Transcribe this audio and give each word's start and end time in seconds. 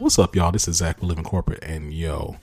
What's 0.00 0.16
up, 0.16 0.36
y'all? 0.36 0.52
This 0.52 0.68
is 0.68 0.76
Zach 0.76 1.00
with 1.00 1.08
Living 1.08 1.24
Corporate, 1.24 1.64
and 1.64 1.92
yo. 1.92 2.36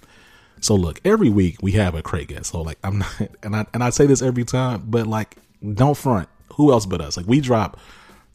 So 0.60 0.76
look, 0.76 1.00
every 1.06 1.30
week 1.30 1.56
we 1.62 1.72
have 1.74 1.96
a 1.96 2.02
crate 2.02 2.28
guest. 2.28 2.52
So 2.52 2.62
like, 2.62 2.78
I'm 2.84 2.98
not, 3.20 3.22
and 3.44 3.56
I 3.56 3.66
and 3.74 3.82
I 3.82 3.92
say 3.92 4.06
this 4.06 4.22
every 4.22 4.44
time, 4.44 4.84
but 4.88 5.08
like, 5.08 5.38
don't 5.74 5.96
front. 5.96 6.28
Who 6.56 6.74
else 6.74 6.86
but 6.86 7.00
us? 7.00 7.16
Like, 7.16 7.28
we 7.28 7.40
drop 7.40 7.80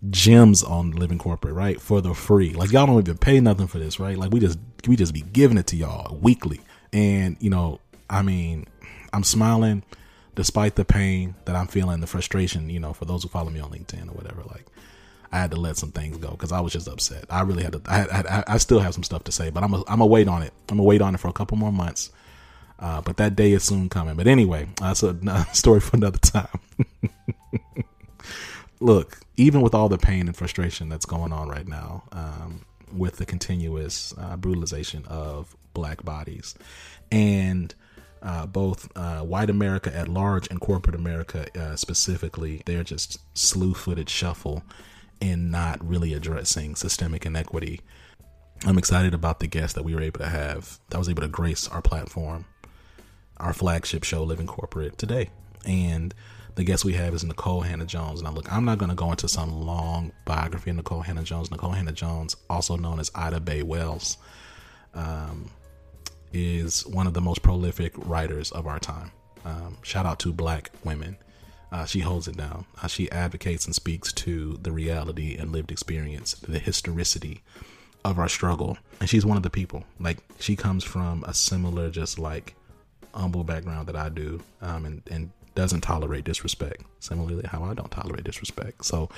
gems 0.08 0.62
on 0.62 0.92
Living 0.92 1.18
Corporate, 1.18 1.52
right, 1.52 1.78
for 1.78 2.00
the 2.00 2.14
free. 2.14 2.54
Like, 2.54 2.72
y'all 2.72 2.86
don't 2.86 2.98
even 2.98 3.18
pay 3.18 3.40
nothing 3.40 3.66
for 3.66 3.78
this, 3.78 4.00
right? 4.00 4.16
Like, 4.16 4.32
we 4.32 4.40
just 4.40 4.58
we 4.88 4.96
just 4.96 5.12
be 5.12 5.20
giving 5.20 5.58
it 5.58 5.66
to 5.66 5.76
y'all 5.76 6.16
weekly, 6.16 6.62
and 6.90 7.36
you 7.40 7.50
know, 7.50 7.78
I 8.08 8.22
mean, 8.22 8.68
I'm 9.12 9.24
smiling 9.24 9.82
despite 10.34 10.76
the 10.76 10.84
pain 10.86 11.34
that 11.44 11.54
I'm 11.54 11.66
feeling, 11.66 12.00
the 12.00 12.06
frustration. 12.06 12.70
You 12.70 12.80
know, 12.80 12.94
for 12.94 13.04
those 13.04 13.22
who 13.22 13.28
follow 13.28 13.50
me 13.50 13.60
on 13.60 13.70
LinkedIn 13.70 14.08
or 14.08 14.12
whatever, 14.12 14.44
like 14.44 14.64
I 15.32 15.38
had 15.38 15.52
to 15.52 15.56
let 15.56 15.76
some 15.76 15.92
things 15.92 16.16
go 16.16 16.30
because 16.30 16.50
I 16.50 16.60
was 16.60 16.72
just 16.72 16.88
upset. 16.88 17.24
I 17.30 17.42
really 17.42 17.62
had 17.62 17.72
to. 17.72 17.82
I, 17.86 18.00
I, 18.02 18.44
I 18.54 18.58
still 18.58 18.80
have 18.80 18.94
some 18.94 19.04
stuff 19.04 19.24
to 19.24 19.32
say, 19.32 19.50
but 19.50 19.62
I'm 19.62 19.74
a, 19.74 19.84
I'm 19.86 20.00
wait 20.00 20.26
on 20.28 20.42
it. 20.42 20.52
I'm 20.68 20.76
gonna 20.76 20.86
wait 20.86 21.00
on 21.00 21.14
it 21.14 21.18
for 21.18 21.28
a 21.28 21.32
couple 21.32 21.56
more 21.56 21.72
months. 21.72 22.10
Uh, 22.80 23.00
but 23.02 23.18
that 23.18 23.36
day 23.36 23.52
is 23.52 23.62
soon 23.62 23.88
coming. 23.90 24.16
But 24.16 24.26
anyway, 24.26 24.66
that's 24.80 25.02
a 25.02 25.46
story 25.52 25.80
for 25.80 25.96
another 25.96 26.18
time. 26.18 26.48
Look, 28.80 29.20
even 29.36 29.60
with 29.60 29.74
all 29.74 29.88
the 29.90 29.98
pain 29.98 30.26
and 30.26 30.36
frustration 30.36 30.88
that's 30.88 31.04
going 31.04 31.32
on 31.32 31.48
right 31.48 31.68
now, 31.68 32.04
um, 32.12 32.64
with 32.92 33.18
the 33.18 33.26
continuous 33.26 34.14
uh, 34.18 34.36
brutalization 34.36 35.04
of 35.06 35.54
black 35.74 36.02
bodies, 36.04 36.54
and 37.12 37.74
uh, 38.22 38.46
both 38.46 38.90
uh, 38.96 39.20
white 39.20 39.50
America 39.50 39.94
at 39.94 40.08
large 40.08 40.48
and 40.48 40.60
corporate 40.60 40.96
America 40.96 41.46
uh, 41.58 41.76
specifically, 41.76 42.62
they're 42.64 42.82
just 42.82 43.18
slew-footed 43.36 44.08
shuffle 44.08 44.62
and 45.20 45.50
not 45.50 45.86
really 45.86 46.14
addressing 46.14 46.74
systemic 46.74 47.26
inequity. 47.26 47.80
I'm 48.64 48.78
excited 48.78 49.14
about 49.14 49.40
the 49.40 49.46
guest 49.46 49.74
that 49.74 49.84
we 49.84 49.94
were 49.94 50.02
able 50.02 50.20
to 50.20 50.28
have 50.28 50.78
that 50.90 50.98
was 50.98 51.08
able 51.08 51.22
to 51.22 51.28
grace 51.28 51.68
our 51.68 51.82
platform, 51.82 52.44
our 53.38 53.52
flagship 53.52 54.04
show, 54.04 54.22
Living 54.22 54.46
Corporate, 54.46 54.98
today. 54.98 55.30
And 55.64 56.14
the 56.56 56.64
guest 56.64 56.84
we 56.84 56.92
have 56.94 57.14
is 57.14 57.24
Nikole 57.24 57.64
Hannah-Jones. 57.64 58.22
Now, 58.22 58.32
look, 58.32 58.52
I'm 58.52 58.64
not 58.64 58.78
going 58.78 58.90
to 58.90 58.94
go 58.94 59.10
into 59.10 59.28
some 59.28 59.64
long 59.64 60.12
biography 60.26 60.70
of 60.70 60.76
Nikole 60.76 61.04
Hannah-Jones. 61.04 61.48
Nikole 61.48 61.74
Hannah-Jones, 61.74 62.36
also 62.50 62.76
known 62.76 63.00
as 63.00 63.10
Ida 63.14 63.40
Bae 63.40 63.62
Wells, 63.62 64.18
um, 64.94 65.50
is 66.32 66.86
one 66.86 67.06
of 67.06 67.14
the 67.14 67.20
most 67.20 67.42
prolific 67.42 67.92
writers 67.96 68.50
of 68.52 68.66
our 68.66 68.78
time. 68.78 69.10
Um, 69.44 69.78
shout 69.82 70.04
out 70.04 70.18
to 70.20 70.32
black 70.32 70.70
women 70.84 71.16
uh, 71.72 71.84
she 71.84 72.00
holds 72.00 72.28
it 72.28 72.36
down. 72.36 72.64
Uh, 72.82 72.88
she 72.88 73.10
advocates 73.10 73.66
and 73.66 73.74
speaks 73.74 74.12
to 74.12 74.58
the 74.62 74.72
reality 74.72 75.36
and 75.36 75.52
lived 75.52 75.70
experience, 75.70 76.34
the 76.34 76.58
historicity 76.58 77.42
of 78.04 78.18
our 78.18 78.28
struggle. 78.28 78.78
And 79.00 79.08
she's 79.08 79.26
one 79.26 79.36
of 79.36 79.42
the 79.42 79.50
people. 79.50 79.84
Like 79.98 80.18
she 80.38 80.56
comes 80.56 80.84
from 80.84 81.24
a 81.24 81.34
similar, 81.34 81.90
just 81.90 82.18
like 82.18 82.54
humble 83.14 83.44
background 83.44 83.88
that 83.88 83.96
I 83.96 84.08
do, 84.08 84.42
um, 84.62 84.84
and 84.84 85.02
and 85.10 85.30
doesn't 85.54 85.80
tolerate 85.80 86.24
disrespect. 86.24 86.82
Similarly, 87.00 87.44
how 87.46 87.64
I 87.64 87.74
don't 87.74 87.90
tolerate 87.90 88.24
disrespect. 88.24 88.84
So 88.84 89.08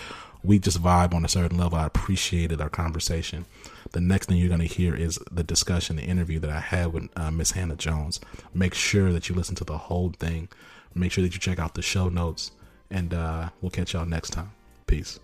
we 0.43 0.59
just 0.59 0.83
vibe 0.83 1.15
on 1.15 1.25
a 1.25 1.29
certain 1.29 1.59
level. 1.59 1.79
I 1.79 1.87
appreciated 1.87 2.61
our 2.61 2.71
conversation. 2.71 3.45
The 3.93 4.01
next 4.01 4.27
thing 4.27 4.39
you're 4.39 4.49
going 4.49 4.61
to 4.61 4.67
hear 4.67 4.95
is 4.95 5.19
the 5.31 5.45
discussion, 5.45 5.97
the 5.97 6.03
interview 6.03 6.39
that 6.41 6.51
I 6.51 6.61
had 6.61 6.93
with 6.93 7.11
uh, 7.17 7.31
Miss 7.31 7.53
Hannah-Jones. 7.53 8.21
Make 8.55 8.75
sure 8.75 9.13
that 9.13 9.29
you 9.29 9.35
listen 9.35 9.55
to 9.57 9.65
the 9.65 9.77
whole 9.77 10.11
thing 10.11 10.49
Make 10.95 11.13
sure 11.13 11.23
that 11.23 11.35
you 11.35 11.41
check 11.41 11.59
out 11.59 11.75
the 11.75 11.83
show 11.83 12.09
notes, 12.09 12.53
and 12.91 13.15
uh, 13.15 13.49
we'll 13.61 13.71
catch 13.71 13.95
y'all 13.95 14.07
next 14.07 14.31
time. 14.31 14.51
Peace. 14.87 15.19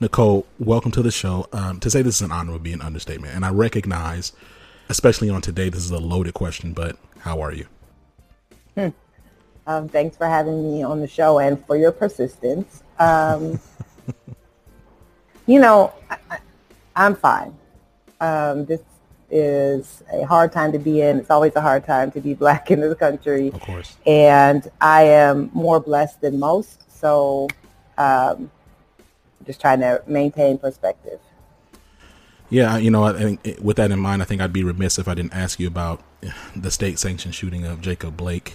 Nikole, 0.00 0.44
welcome 0.60 0.92
to 0.92 1.02
the 1.02 1.10
show. 1.10 1.48
Um, 1.52 1.80
to 1.80 1.90
say 1.90 2.02
this 2.02 2.16
is 2.16 2.22
an 2.22 2.30
honor 2.30 2.52
would 2.52 2.62
be 2.62 2.72
an 2.72 2.82
understatement, 2.82 3.34
and 3.34 3.44
I 3.44 3.50
recognize, 3.50 4.32
especially 4.88 5.28
on 5.28 5.40
today, 5.40 5.70
this 5.70 5.84
is 5.84 5.90
a 5.90 5.98
loaded 5.98 6.34
question. 6.34 6.72
But 6.72 6.96
how 7.20 7.40
are 7.40 7.52
you? 7.52 7.66
Hmm. 8.76 8.88
Um, 9.66 9.88
thanks 9.88 10.16
for 10.16 10.26
having 10.26 10.62
me 10.62 10.82
on 10.82 11.00
the 11.00 11.08
show 11.08 11.40
and 11.40 11.64
for 11.66 11.76
your 11.76 11.92
persistence. 11.92 12.82
Um, 12.98 13.58
you 15.46 15.60
know, 15.60 15.92
I, 16.08 16.38
am 16.94 17.16
fine. 17.16 17.56
Um, 18.20 18.64
this 18.66 18.80
is 19.30 20.02
a 20.12 20.24
hard 20.24 20.52
time 20.52 20.72
to 20.72 20.78
be 20.78 21.02
in. 21.02 21.18
It's 21.18 21.30
always 21.30 21.54
a 21.56 21.60
hard 21.60 21.84
time 21.84 22.10
to 22.12 22.20
be 22.20 22.34
black 22.34 22.70
in 22.70 22.80
this 22.80 22.94
country. 22.94 23.48
Of 23.48 23.60
course. 23.60 23.96
And 24.06 24.70
I 24.80 25.02
am 25.02 25.50
more 25.52 25.80
blessed 25.80 26.20
than 26.20 26.38
most. 26.38 26.90
So 26.98 27.48
um, 27.96 28.50
just 29.44 29.60
trying 29.60 29.80
to 29.80 30.02
maintain 30.06 30.58
perspective. 30.58 31.20
Yeah, 32.50 32.78
you 32.78 32.90
know, 32.90 33.04
I 33.04 33.12
think 33.12 33.58
with 33.60 33.76
that 33.76 33.90
in 33.90 33.98
mind, 33.98 34.22
I 34.22 34.24
think 34.24 34.40
I'd 34.40 34.52
be 34.52 34.64
remiss 34.64 34.98
if 34.98 35.06
I 35.06 35.14
didn't 35.14 35.34
ask 35.34 35.60
you 35.60 35.66
about 35.66 36.02
the 36.56 36.70
state 36.70 36.98
sanctioned 36.98 37.34
shooting 37.34 37.66
of 37.66 37.82
Jacob 37.82 38.16
Blake. 38.16 38.54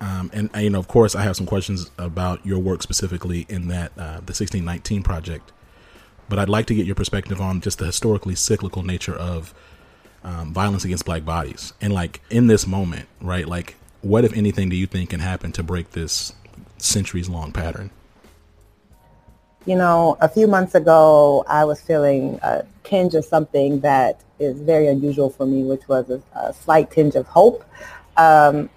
Um, 0.00 0.30
and, 0.32 0.50
you 0.56 0.70
know, 0.70 0.78
of 0.78 0.88
course, 0.88 1.14
I 1.14 1.22
have 1.22 1.36
some 1.36 1.46
questions 1.46 1.90
about 1.98 2.44
your 2.44 2.58
work 2.58 2.82
specifically 2.82 3.46
in 3.48 3.68
that 3.68 3.92
uh, 3.96 4.20
the 4.20 4.34
1619 4.34 5.02
project. 5.02 5.52
But 6.28 6.40
I'd 6.40 6.48
like 6.48 6.66
to 6.66 6.74
get 6.74 6.84
your 6.84 6.96
perspective 6.96 7.40
on 7.40 7.60
just 7.60 7.78
the 7.78 7.86
historically 7.86 8.34
cyclical 8.34 8.82
nature 8.82 9.14
of 9.14 9.54
um, 10.26 10.52
violence 10.52 10.84
against 10.84 11.04
black 11.04 11.24
bodies. 11.24 11.72
And 11.80 11.94
like 11.94 12.20
in 12.28 12.48
this 12.48 12.66
moment, 12.66 13.08
right? 13.20 13.46
Like, 13.46 13.76
what 14.02 14.24
if 14.24 14.32
anything 14.34 14.68
do 14.68 14.76
you 14.76 14.86
think 14.86 15.10
can 15.10 15.20
happen 15.20 15.52
to 15.52 15.62
break 15.62 15.92
this 15.92 16.32
centuries 16.78 17.28
long 17.28 17.52
pattern? 17.52 17.90
You 19.64 19.76
know, 19.76 20.16
a 20.20 20.28
few 20.28 20.46
months 20.46 20.74
ago, 20.74 21.44
I 21.48 21.64
was 21.64 21.80
feeling 21.80 22.38
a 22.42 22.64
tinge 22.84 23.14
of 23.14 23.24
something 23.24 23.80
that 23.80 24.20
is 24.38 24.60
very 24.60 24.88
unusual 24.88 25.30
for 25.30 25.46
me, 25.46 25.62
which 25.62 25.88
was 25.88 26.10
a, 26.10 26.22
a 26.36 26.52
slight 26.52 26.90
tinge 26.90 27.14
of 27.14 27.26
hope. 27.26 27.64
Um, 28.16 28.68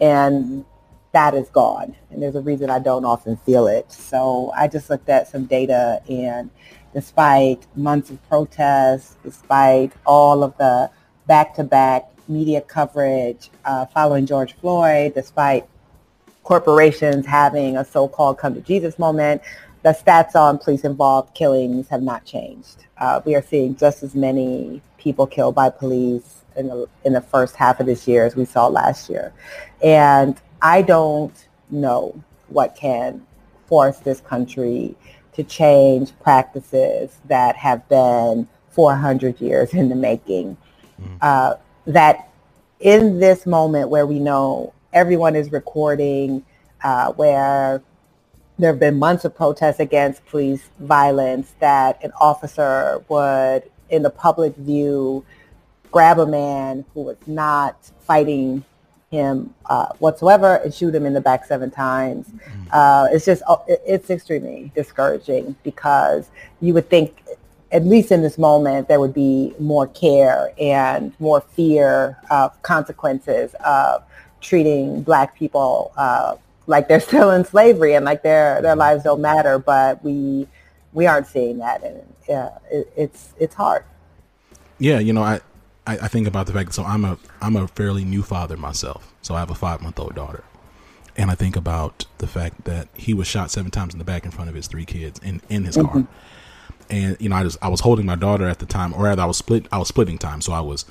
and 0.00 0.64
that 1.12 1.34
is 1.34 1.48
gone. 1.48 1.96
And 2.10 2.22
there's 2.22 2.36
a 2.36 2.40
reason 2.40 2.70
I 2.70 2.78
don't 2.78 3.04
often 3.04 3.36
feel 3.38 3.66
it. 3.66 3.90
So 3.90 4.52
I 4.56 4.68
just 4.68 4.90
looked 4.90 5.08
at 5.08 5.28
some 5.28 5.44
data 5.46 6.02
and 6.08 6.50
despite 6.94 7.66
months 7.76 8.10
of 8.10 8.28
protests, 8.28 9.16
despite 9.22 9.92
all 10.06 10.42
of 10.42 10.56
the 10.58 10.90
back-to-back 11.26 12.10
media 12.28 12.60
coverage 12.60 13.50
uh, 13.64 13.86
following 13.86 14.26
George 14.26 14.54
Floyd, 14.54 15.14
despite 15.14 15.66
corporations 16.42 17.26
having 17.26 17.76
a 17.76 17.84
so-called 17.84 18.38
come 18.38 18.54
to 18.54 18.60
Jesus 18.60 18.98
moment, 18.98 19.42
the 19.82 19.90
stats 19.90 20.34
on 20.34 20.58
police-involved 20.58 21.34
killings 21.34 21.88
have 21.88 22.02
not 22.02 22.24
changed. 22.24 22.86
Uh, 22.98 23.20
we 23.24 23.34
are 23.34 23.42
seeing 23.42 23.76
just 23.76 24.02
as 24.02 24.14
many 24.14 24.82
people 24.98 25.26
killed 25.26 25.54
by 25.54 25.70
police 25.70 26.42
in 26.56 26.68
the, 26.68 26.88
in 27.04 27.12
the 27.12 27.20
first 27.20 27.54
half 27.54 27.78
of 27.80 27.86
this 27.86 28.08
year 28.08 28.24
as 28.26 28.34
we 28.34 28.44
saw 28.44 28.66
last 28.66 29.08
year. 29.08 29.32
And 29.82 30.40
I 30.60 30.82
don't 30.82 31.48
know 31.70 32.20
what 32.48 32.74
can 32.74 33.24
force 33.66 33.98
this 33.98 34.20
country 34.20 34.96
to 35.38 35.44
change 35.44 36.10
practices 36.18 37.16
that 37.26 37.54
have 37.54 37.88
been 37.88 38.48
400 38.70 39.40
years 39.40 39.72
in 39.72 39.88
the 39.88 39.94
making. 39.94 40.56
Mm-hmm. 41.00 41.14
Uh, 41.20 41.54
that 41.86 42.28
in 42.80 43.20
this 43.20 43.46
moment 43.46 43.88
where 43.88 44.04
we 44.04 44.18
know 44.18 44.74
everyone 44.92 45.36
is 45.36 45.52
recording, 45.52 46.44
uh, 46.82 47.12
where 47.12 47.80
there 48.58 48.72
have 48.72 48.80
been 48.80 48.98
months 48.98 49.24
of 49.24 49.36
protests 49.36 49.78
against 49.78 50.26
police 50.26 50.70
violence, 50.80 51.54
that 51.60 52.02
an 52.02 52.10
officer 52.20 53.04
would, 53.08 53.62
in 53.90 54.02
the 54.02 54.10
public 54.10 54.56
view, 54.56 55.24
grab 55.92 56.18
a 56.18 56.26
man 56.26 56.84
who 56.94 57.02
was 57.02 57.16
not 57.28 57.92
fighting 58.00 58.64
him 59.10 59.54
uh, 59.66 59.86
whatsoever 59.98 60.56
and 60.56 60.72
shoot 60.72 60.94
him 60.94 61.06
in 61.06 61.14
the 61.14 61.20
back 61.20 61.44
seven 61.44 61.70
times. 61.70 62.28
Mm-hmm. 62.28 62.64
Uh, 62.72 63.08
it's 63.10 63.24
just, 63.24 63.42
uh, 63.48 63.56
it's 63.68 64.10
extremely 64.10 64.70
discouraging 64.74 65.56
because 65.62 66.30
you 66.60 66.74
would 66.74 66.90
think, 66.90 67.22
at 67.72 67.84
least 67.84 68.12
in 68.12 68.22
this 68.22 68.38
moment, 68.38 68.88
there 68.88 69.00
would 69.00 69.14
be 69.14 69.54
more 69.58 69.86
care 69.86 70.52
and 70.58 71.12
more 71.20 71.40
fear 71.40 72.18
of 72.30 72.60
consequences 72.62 73.54
of 73.64 74.02
treating 74.40 75.02
black 75.02 75.36
people 75.36 75.92
uh, 75.96 76.36
like 76.66 76.88
they're 76.88 77.00
still 77.12 77.30
in 77.30 77.44
slavery 77.44 77.94
and 77.94 78.04
like 78.04 78.22
their, 78.22 78.60
their 78.62 78.76
lives 78.76 79.04
don't 79.04 79.20
matter. 79.20 79.58
But 79.58 80.02
we, 80.04 80.46
we 80.92 81.06
aren't 81.06 81.26
seeing 81.26 81.58
that. 81.58 81.82
And 81.82 82.02
yeah, 82.28 82.50
it, 82.70 82.92
it's, 82.96 83.32
it's 83.38 83.54
hard. 83.54 83.84
Yeah, 84.78 84.98
you 84.98 85.12
know, 85.12 85.22
I, 85.22 85.40
I, 85.88 85.94
I 86.02 86.08
think 86.08 86.26
about 86.28 86.46
the 86.46 86.52
fact 86.52 86.68
that 86.68 86.74
so 86.74 86.84
I'm 86.84 87.04
a 87.04 87.18
I'm 87.40 87.56
a 87.56 87.66
fairly 87.66 88.04
new 88.04 88.22
father 88.22 88.56
myself. 88.56 89.12
So 89.22 89.34
I 89.34 89.40
have 89.40 89.50
a 89.50 89.54
five 89.54 89.80
month 89.80 89.98
old 89.98 90.14
daughter. 90.14 90.44
And 91.16 91.32
I 91.32 91.34
think 91.34 91.56
about 91.56 92.04
the 92.18 92.28
fact 92.28 92.64
that 92.64 92.86
he 92.94 93.12
was 93.12 93.26
shot 93.26 93.50
seven 93.50 93.72
times 93.72 93.92
in 93.92 93.98
the 93.98 94.04
back 94.04 94.24
in 94.24 94.30
front 94.30 94.48
of 94.48 94.54
his 94.54 94.68
three 94.68 94.84
kids 94.84 95.18
in, 95.18 95.42
in 95.48 95.64
his 95.64 95.76
mm-hmm. 95.76 95.88
car. 95.88 96.06
And 96.88 97.16
you 97.18 97.28
know, 97.28 97.36
I 97.36 97.42
just 97.42 97.58
I 97.62 97.68
was 97.68 97.80
holding 97.80 98.06
my 98.06 98.14
daughter 98.14 98.46
at 98.46 98.60
the 98.60 98.66
time, 98.66 98.94
or 98.94 99.04
rather 99.04 99.22
I 99.22 99.26
was 99.26 99.38
split 99.38 99.66
I 99.72 99.78
was 99.78 99.88
splitting 99.88 100.18
time. 100.18 100.42
So 100.42 100.52
I 100.52 100.60
was 100.60 100.84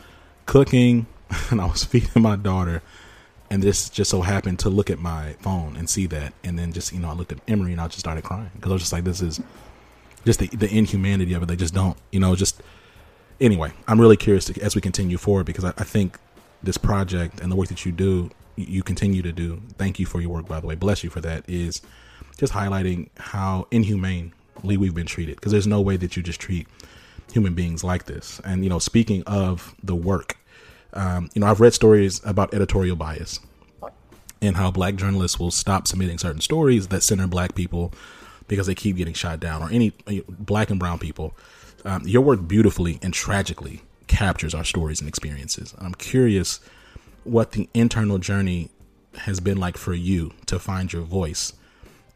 cooking 0.47 1.05
and 1.51 1.61
I 1.61 1.65
was 1.65 1.85
feeding 1.85 2.21
my 2.21 2.35
daughter 2.35 2.81
and 3.49 3.63
this 3.63 3.89
just 3.89 4.11
so 4.11 4.21
happened 4.21 4.59
to 4.59 4.69
look 4.69 4.89
at 4.89 4.99
my 4.99 5.33
phone 5.39 5.77
and 5.77 5.89
see 5.89 6.05
that 6.07 6.33
and 6.43 6.57
then 6.59 6.73
just 6.73 6.91
you 6.91 6.99
know 6.99 7.09
i 7.09 7.13
looked 7.13 7.31
at 7.31 7.39
emery 7.47 7.71
and 7.71 7.79
i 7.79 7.87
just 7.87 7.99
started 7.99 8.23
crying 8.23 8.49
because 8.55 8.71
i 8.71 8.73
was 8.73 8.81
just 8.81 8.93
like 8.93 9.03
this 9.03 9.21
is 9.21 9.39
just 10.25 10.39
the, 10.39 10.47
the 10.47 10.69
inhumanity 10.69 11.33
of 11.33 11.43
it 11.43 11.45
they 11.45 11.55
just 11.55 11.73
don't 11.73 11.97
you 12.11 12.19
know 12.19 12.35
just 12.35 12.61
anyway, 13.39 13.71
I'm 13.87 13.99
really 13.99 14.17
curious 14.17 14.45
to, 14.45 14.61
as 14.61 14.75
we 14.75 14.81
continue 14.81 15.17
forward 15.17 15.45
because 15.45 15.65
I, 15.65 15.69
I, 15.77 15.83
think 15.83 16.19
this 16.63 16.77
project 16.77 17.39
and 17.39 17.51
the 17.51 17.55
work 17.55 17.67
that 17.69 17.85
you 17.85 17.91
do, 17.91 18.31
you 18.55 18.83
continue 18.83 19.21
to 19.21 19.31
do. 19.31 19.61
Thank 19.77 19.99
you 19.99 20.05
for 20.05 20.21
your 20.21 20.29
work, 20.29 20.47
by 20.47 20.59
the 20.59 20.67
way. 20.67 20.75
Bless 20.75 21.03
you 21.03 21.09
for 21.09 21.21
that. 21.21 21.43
Is 21.47 21.81
just 22.37 22.53
highlighting 22.53 23.09
how 23.17 23.67
inhumanely 23.71 24.77
we've 24.77 24.95
been 24.95 25.05
treated 25.05 25.35
because 25.35 25.51
there's 25.51 25.67
no 25.67 25.81
way 25.81 25.97
that 25.97 26.17
you 26.17 26.23
just 26.23 26.39
treat 26.39 26.67
human 27.31 27.53
beings 27.53 27.83
like 27.83 28.05
this. 28.05 28.41
And 28.43 28.63
you 28.63 28.69
know, 28.69 28.79
speaking 28.79 29.23
of 29.23 29.75
the 29.83 29.95
work, 29.95 30.37
um, 30.93 31.29
you 31.33 31.41
know, 31.41 31.47
I've 31.47 31.59
read 31.59 31.73
stories 31.73 32.21
about 32.23 32.53
editorial 32.53 32.95
bias 32.95 33.39
and 34.41 34.55
how 34.55 34.71
black 34.71 34.95
journalists 34.95 35.39
will 35.39 35.51
stop 35.51 35.87
submitting 35.87 36.17
certain 36.17 36.41
stories 36.41 36.87
that 36.87 37.03
center 37.03 37.27
black 37.27 37.55
people 37.55 37.93
because 38.47 38.67
they 38.67 38.75
keep 38.75 38.95
getting 38.95 39.13
shot 39.13 39.39
down 39.39 39.61
or 39.61 39.69
any 39.71 39.93
black 40.27 40.69
and 40.69 40.79
brown 40.79 40.99
people 40.99 41.35
um, 41.85 42.03
your 42.05 42.21
work 42.21 42.47
beautifully 42.47 42.99
and 43.01 43.13
tragically 43.13 43.81
captures 44.07 44.53
our 44.53 44.63
stories 44.63 44.99
and 44.99 45.07
experiences. 45.07 45.73
I'm 45.77 45.93
curious 45.93 46.59
what 47.23 47.51
the 47.51 47.69
internal 47.73 48.17
journey 48.17 48.69
has 49.15 49.39
been 49.39 49.57
like 49.57 49.77
for 49.77 49.93
you 49.93 50.33
to 50.45 50.59
find 50.59 50.91
your 50.91 51.01
voice, 51.01 51.53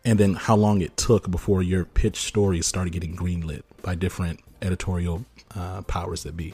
and 0.05 0.19
then 0.19 0.33
how 0.33 0.55
long 0.55 0.81
it 0.81 0.95
took 0.97 1.29
before 1.29 1.61
your 1.61 1.85
pitch 1.85 2.17
stories 2.17 2.65
started 2.65 2.93
getting 2.93 3.15
greenlit 3.15 3.63
by 3.81 3.95
different 3.95 4.39
editorial 4.61 5.25
uh, 5.55 5.81
powers 5.83 6.23
that 6.23 6.37
be. 6.37 6.53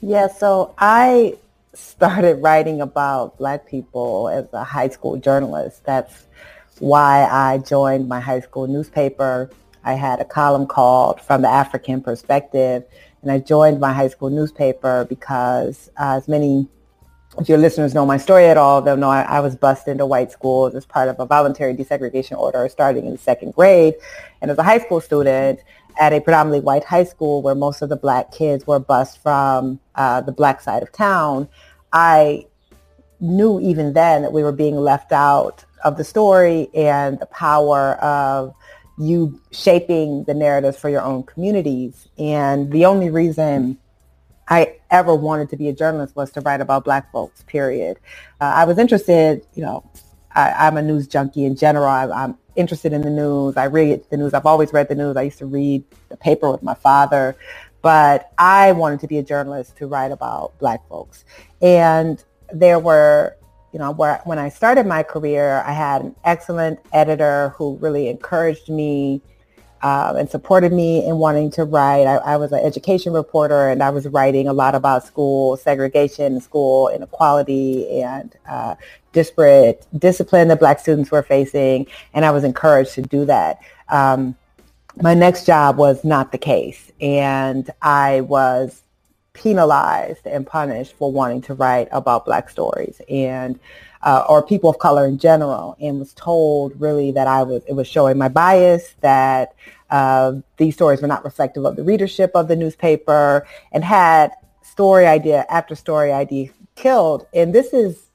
Yeah, 0.00 0.28
so 0.28 0.74
I 0.78 1.36
started 1.74 2.36
writing 2.36 2.80
about 2.80 3.38
Black 3.38 3.66
people 3.66 4.28
as 4.28 4.46
a 4.52 4.64
high 4.64 4.88
school 4.88 5.16
journalist. 5.16 5.84
That's 5.84 6.26
why 6.78 7.24
I 7.24 7.58
joined 7.58 8.08
my 8.08 8.20
high 8.20 8.40
school 8.40 8.66
newspaper 8.66 9.50
I 9.88 9.94
had 9.94 10.20
a 10.20 10.24
column 10.24 10.66
called 10.66 11.18
From 11.18 11.40
the 11.40 11.48
African 11.48 12.02
Perspective, 12.02 12.84
and 13.22 13.32
I 13.32 13.38
joined 13.38 13.80
my 13.80 13.90
high 13.94 14.08
school 14.08 14.28
newspaper 14.28 15.06
because 15.08 15.88
uh, 15.98 16.16
as 16.18 16.28
many 16.28 16.68
if 17.38 17.48
your 17.48 17.56
listeners 17.56 17.94
know 17.94 18.04
my 18.04 18.18
story 18.18 18.46
at 18.46 18.56
all, 18.56 18.82
they'll 18.82 18.96
know 18.96 19.10
I, 19.10 19.22
I, 19.22 19.40
was 19.40 19.54
bused 19.54 19.86
into 19.86 20.04
white 20.04 20.32
schools 20.32 20.74
as 20.74 20.84
part 20.84 21.08
of 21.08 21.20
a 21.20 21.26
voluntary 21.26 21.72
desegregation 21.72 22.36
order 22.36 22.68
starting 22.68 23.06
in 23.06 23.12
the 23.12 23.18
second 23.18 23.54
grade. 23.54 23.94
And 24.42 24.50
as 24.50 24.58
a 24.58 24.62
high 24.62 24.78
school 24.78 25.00
student 25.00 25.60
at 26.00 26.12
a 26.12 26.20
predominantly 26.20 26.64
white 26.64 26.84
high 26.84 27.04
school 27.04 27.40
where 27.40 27.54
most 27.54 27.80
of 27.80 27.90
the 27.90 27.96
black 27.96 28.32
kids 28.32 28.66
were 28.66 28.80
bused 28.80 29.18
from 29.18 29.78
uh, 29.94 30.20
the 30.22 30.32
black 30.32 30.60
side 30.60 30.82
of 30.82 30.90
town, 30.90 31.48
I 31.92 32.46
knew 33.20 33.60
even 33.60 33.92
then 33.92 34.22
that 34.22 34.32
we 34.32 34.42
were 34.42 34.52
being 34.52 34.76
left 34.76 35.12
out 35.12 35.64
of 35.84 35.96
the 35.96 36.04
story 36.04 36.68
and 36.74 37.20
the 37.20 37.26
power 37.26 37.94
of 38.02 38.52
you 38.98 39.40
shaping 39.50 40.24
the 40.24 40.34
narratives 40.34 40.76
for 40.76 40.88
your 40.88 41.02
own 41.02 41.22
communities. 41.22 42.08
And 42.18 42.70
the 42.72 42.84
only 42.84 43.10
reason 43.10 43.78
I 44.48 44.76
ever 44.90 45.14
wanted 45.14 45.50
to 45.50 45.56
be 45.56 45.68
a 45.68 45.72
journalist 45.72 46.16
was 46.16 46.30
to 46.32 46.40
write 46.40 46.60
about 46.60 46.84
black 46.84 47.12
folks, 47.12 47.42
period. 47.42 47.98
Uh, 48.40 48.52
I 48.56 48.64
was 48.64 48.78
interested, 48.78 49.46
you 49.54 49.62
know, 49.62 49.88
I, 50.34 50.66
am 50.66 50.76
a 50.76 50.82
news 50.82 51.06
junkie 51.06 51.44
in 51.44 51.56
general. 51.56 51.86
I, 51.86 52.06
I'm 52.06 52.36
interested 52.56 52.92
in 52.92 53.02
the 53.02 53.10
news. 53.10 53.56
I 53.56 53.64
read 53.64 54.04
the 54.10 54.16
news. 54.16 54.34
I've 54.34 54.46
always 54.46 54.72
read 54.72 54.88
the 54.88 54.94
news. 54.94 55.16
I 55.16 55.22
used 55.22 55.38
to 55.38 55.46
read 55.46 55.84
the 56.08 56.16
paper 56.16 56.50
with 56.50 56.62
my 56.62 56.74
father. 56.74 57.36
But 57.82 58.32
I 58.36 58.72
wanted 58.72 59.00
to 59.00 59.06
be 59.06 59.18
a 59.18 59.22
journalist 59.22 59.76
to 59.78 59.86
write 59.86 60.12
about 60.12 60.58
black 60.58 60.86
folks. 60.88 61.24
And 61.62 62.22
there 62.52 62.78
were 62.78 63.36
you 63.78 63.84
know, 63.84 63.92
where 63.92 64.20
when 64.24 64.40
I 64.40 64.48
started 64.48 64.88
my 64.88 65.04
career, 65.04 65.62
I 65.64 65.70
had 65.70 66.02
an 66.02 66.16
excellent 66.24 66.80
editor 66.92 67.50
who 67.50 67.76
really 67.76 68.08
encouraged 68.08 68.68
me 68.68 69.22
uh, 69.82 70.14
and 70.18 70.28
supported 70.28 70.72
me 70.72 71.06
in 71.06 71.18
wanting 71.18 71.48
to 71.52 71.64
write. 71.64 72.04
I, 72.08 72.16
I, 72.16 72.36
was 72.38 72.50
an 72.50 72.58
education 72.58 73.12
reporter, 73.12 73.68
and 73.68 73.80
I 73.80 73.90
was 73.90 74.08
writing 74.08 74.48
a 74.48 74.52
lot 74.52 74.74
about 74.74 75.06
school 75.06 75.56
segregation, 75.56 76.40
school 76.40 76.88
inequality, 76.88 78.00
and 78.00 78.34
uh, 78.50 78.74
disparate 79.12 79.86
discipline 79.96 80.48
that 80.48 80.58
Black 80.58 80.80
students 80.80 81.12
were 81.12 81.22
facing. 81.22 81.86
And 82.14 82.24
I 82.24 82.32
was 82.32 82.42
encouraged 82.42 82.94
to 82.94 83.02
do 83.02 83.24
that. 83.26 83.60
Um, 83.90 84.34
my 85.00 85.14
next 85.14 85.46
job 85.46 85.76
was 85.76 86.02
not 86.02 86.32
the 86.32 86.38
case, 86.38 86.90
and 87.00 87.70
I 87.80 88.22
was 88.22 88.82
penalized 89.38 90.26
and 90.26 90.46
punished 90.46 90.94
for 90.96 91.12
wanting 91.12 91.40
to 91.42 91.54
write 91.54 91.88
about 91.92 92.24
black 92.24 92.50
stories 92.50 93.00
and 93.08 93.58
uh, 94.02 94.24
or 94.28 94.42
people 94.42 94.68
of 94.68 94.78
color 94.78 95.06
in 95.06 95.18
general 95.18 95.76
and 95.80 95.98
was 95.98 96.12
told 96.14 96.78
really 96.80 97.12
that 97.12 97.26
I 97.26 97.42
was 97.42 97.62
it 97.66 97.74
was 97.74 97.86
showing 97.86 98.18
my 98.18 98.28
bias 98.28 98.94
that 99.00 99.54
uh, 99.90 100.34
these 100.56 100.74
stories 100.74 101.00
were 101.00 101.08
not 101.08 101.24
reflective 101.24 101.64
of 101.64 101.76
the 101.76 101.84
readership 101.84 102.32
of 102.34 102.48
the 102.48 102.56
newspaper 102.56 103.46
and 103.72 103.84
had 103.84 104.32
story 104.62 105.06
idea 105.06 105.46
after 105.48 105.74
story 105.74 106.12
idea 106.12 106.50
killed. 106.74 107.26
And 107.34 107.54
this 107.54 107.72
is 107.72 108.08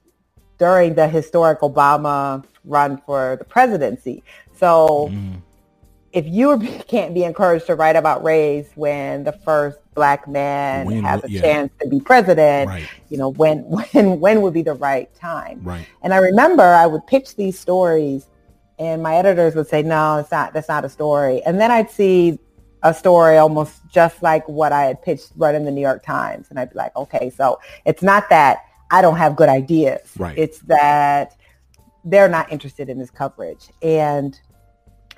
during 0.58 0.94
the 0.94 1.08
historic 1.08 1.60
Obama 1.62 2.44
run 2.64 3.02
for 3.06 3.36
the 3.38 3.44
presidency. 3.44 4.24
So 4.56 5.10
mm. 5.12 5.42
if 6.12 6.26
you 6.28 6.60
can't 6.88 7.14
be 7.14 7.24
encouraged 7.24 7.66
to 7.68 7.76
write 7.76 7.96
about 7.96 8.24
race 8.24 8.70
when 8.76 9.24
the 9.24 9.34
first 9.34 9.80
black 9.94 10.28
man 10.28 10.86
when, 10.86 11.04
has 11.04 11.24
a 11.24 11.30
yeah. 11.30 11.42
chance 11.42 11.72
to 11.82 11.88
be 11.88 12.00
president, 12.00 12.68
right. 12.68 12.88
you 13.10 13.18
know, 13.18 13.30
when 13.30 13.60
when 13.94 14.20
when 14.20 14.42
would 14.42 14.54
be 14.54 14.62
the 14.62 14.74
right 14.74 15.14
time? 15.16 15.62
Right. 15.64 15.88
And 16.02 16.14
I 16.14 16.18
remember 16.18 16.64
I 16.64 16.86
would 16.86 17.06
pitch 17.08 17.36
these 17.36 17.60
stories 17.60 18.28
and 18.80 19.04
my 19.04 19.16
editors 19.16 19.56
would 19.56 19.68
say, 19.68 19.84
No, 19.84 20.18
it's 20.18 20.32
not 20.32 20.54
that's 20.54 20.70
not 20.70 20.86
a 20.86 20.90
story. 20.90 21.42
And 21.44 21.60
then 21.60 21.72
I'd 21.72 21.90
see 21.90 22.40
a 22.84 22.94
story 22.94 23.38
almost 23.38 23.82
just 23.90 24.22
like 24.22 24.48
what 24.48 24.72
I 24.72 24.84
had 24.84 25.02
pitched 25.02 25.32
right 25.38 25.56
in 25.56 25.64
the 25.66 25.72
New 25.72 25.82
York 25.82 26.04
Times. 26.04 26.48
And 26.50 26.60
I'd 26.60 26.70
be 26.70 26.76
like, 26.76 26.96
okay, 26.96 27.30
so 27.30 27.60
it's 27.86 28.04
not 28.04 28.30
that 28.30 28.66
I 28.92 29.02
don't 29.02 29.16
have 29.16 29.36
good 29.36 29.50
ideas. 29.50 30.02
Right. 30.18 30.38
It's 30.38 30.60
that 30.60 31.36
they're 32.04 32.28
not 32.28 32.52
interested 32.52 32.90
in 32.90 33.00
this 33.00 33.10
coverage. 33.10 33.70
And 33.82 34.40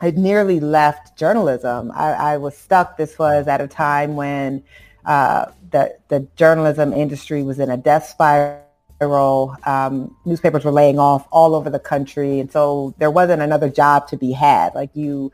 I 0.01 0.11
nearly 0.11 0.59
left 0.59 1.17
journalism. 1.17 1.91
I, 1.93 2.11
I, 2.13 2.37
was 2.37 2.57
stuck. 2.57 2.97
This 2.97 3.17
was 3.17 3.47
at 3.47 3.61
a 3.61 3.67
time 3.67 4.15
when 4.15 4.63
uh, 5.05 5.51
the 5.71 5.97
the 6.09 6.27
journalism 6.35 6.93
industry 6.93 7.43
was 7.43 7.59
in 7.59 7.69
a 7.69 7.77
death 7.77 8.07
spiral. 8.07 9.55
Um, 9.65 10.15
newspapers 10.25 10.65
were 10.65 10.71
laying 10.71 10.99
off 10.99 11.27
all 11.31 11.55
over 11.55 11.69
the 11.69 11.79
country, 11.79 12.39
and 12.39 12.51
so 12.51 12.93
there 12.97 13.11
wasn't 13.11 13.41
another 13.41 13.69
job 13.69 14.07
to 14.09 14.17
be 14.17 14.31
had. 14.31 14.75
Like 14.75 14.89
you, 14.93 15.31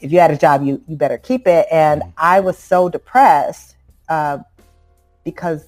if 0.00 0.12
you 0.12 0.20
had 0.20 0.30
a 0.30 0.36
job, 0.36 0.62
you 0.62 0.82
you 0.86 0.96
better 0.96 1.18
keep 1.18 1.46
it. 1.46 1.66
And 1.70 2.02
I 2.16 2.40
was 2.40 2.58
so 2.58 2.88
depressed 2.88 3.76
uh, 4.08 4.38
because 5.24 5.66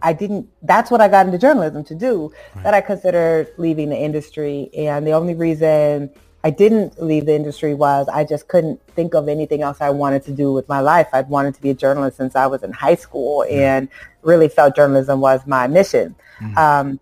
I 0.00 0.12
didn't, 0.12 0.48
that's 0.62 0.90
what 0.90 1.00
I 1.00 1.08
got 1.08 1.26
into 1.26 1.38
journalism 1.38 1.84
to 1.84 1.94
do, 1.94 2.32
right. 2.54 2.64
that 2.64 2.74
I 2.74 2.80
considered 2.80 3.48
leaving 3.58 3.88
the 3.90 3.96
industry. 3.96 4.70
And 4.76 5.06
the 5.06 5.12
only 5.12 5.34
reason 5.34 6.10
I 6.44 6.50
didn't 6.50 7.00
leave 7.00 7.26
the 7.26 7.34
industry 7.34 7.72
was 7.74 8.08
I 8.08 8.24
just 8.24 8.48
couldn't 8.48 8.84
think 8.88 9.14
of 9.14 9.28
anything 9.28 9.62
else 9.62 9.80
I 9.80 9.90
wanted 9.90 10.24
to 10.24 10.32
do 10.32 10.52
with 10.52 10.68
my 10.68 10.80
life. 10.80 11.08
I'd 11.12 11.28
wanted 11.28 11.54
to 11.54 11.62
be 11.62 11.70
a 11.70 11.74
journalist 11.74 12.16
since 12.16 12.34
I 12.34 12.46
was 12.46 12.62
in 12.62 12.72
high 12.72 12.96
school 12.96 13.44
mm-hmm. 13.46 13.58
and 13.58 13.88
really 14.22 14.48
felt 14.48 14.74
journalism 14.74 15.20
was 15.20 15.46
my 15.46 15.68
mission. 15.68 16.16
Mm-hmm. 16.40 16.58
Um, 16.58 17.00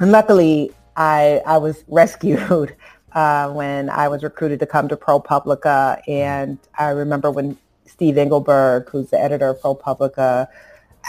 and 0.00 0.10
luckily, 0.10 0.72
I, 0.96 1.42
I 1.46 1.58
was 1.58 1.84
rescued 1.88 2.74
uh, 3.12 3.50
when 3.50 3.88
I 3.88 4.08
was 4.08 4.22
recruited 4.22 4.58
to 4.60 4.66
come 4.66 4.88
to 4.88 4.96
ProPublica. 4.96 6.02
And 6.08 6.58
I 6.76 6.88
remember 6.88 7.30
when 7.30 7.56
Steve 7.86 8.18
Engelberg, 8.18 8.90
who's 8.90 9.10
the 9.10 9.20
editor 9.20 9.48
of 9.48 9.60
ProPublica, 9.60 10.48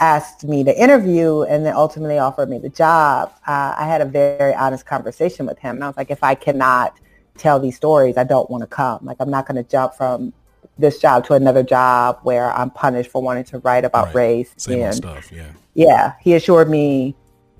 asked 0.00 0.44
me 0.44 0.62
to 0.62 0.80
interview 0.80 1.42
and 1.42 1.66
then 1.66 1.74
ultimately 1.74 2.18
offered 2.18 2.48
me 2.48 2.58
the 2.58 2.68
job, 2.68 3.32
uh, 3.48 3.74
I 3.76 3.86
had 3.86 4.00
a 4.00 4.04
very 4.04 4.54
honest 4.54 4.86
conversation 4.86 5.44
with 5.44 5.58
him. 5.58 5.74
And 5.74 5.84
I 5.84 5.88
was 5.88 5.96
like, 5.96 6.12
if 6.12 6.22
I 6.22 6.36
cannot 6.36 6.96
tell 7.38 7.58
these 7.60 7.76
stories, 7.76 8.16
I 8.16 8.24
don't 8.24 8.48
want 8.50 8.62
to 8.62 8.66
come. 8.66 9.04
Like, 9.04 9.18
I'm 9.20 9.30
not 9.30 9.46
going 9.46 9.62
to 9.62 9.68
jump 9.68 9.94
from 9.94 10.32
this 10.78 10.98
job 10.98 11.24
to 11.26 11.34
another 11.34 11.62
job 11.62 12.20
where 12.22 12.52
I'm 12.52 12.70
punished 12.70 13.10
for 13.10 13.22
wanting 13.22 13.44
to 13.44 13.58
write 13.58 13.84
about 13.84 14.06
right. 14.06 14.14
race. 14.14 14.54
Same 14.56 14.82
and, 14.82 14.94
stuff, 14.94 15.30
yeah. 15.32 15.52
Yeah, 15.74 16.14
he 16.20 16.34
assured 16.34 16.68
me 16.68 17.14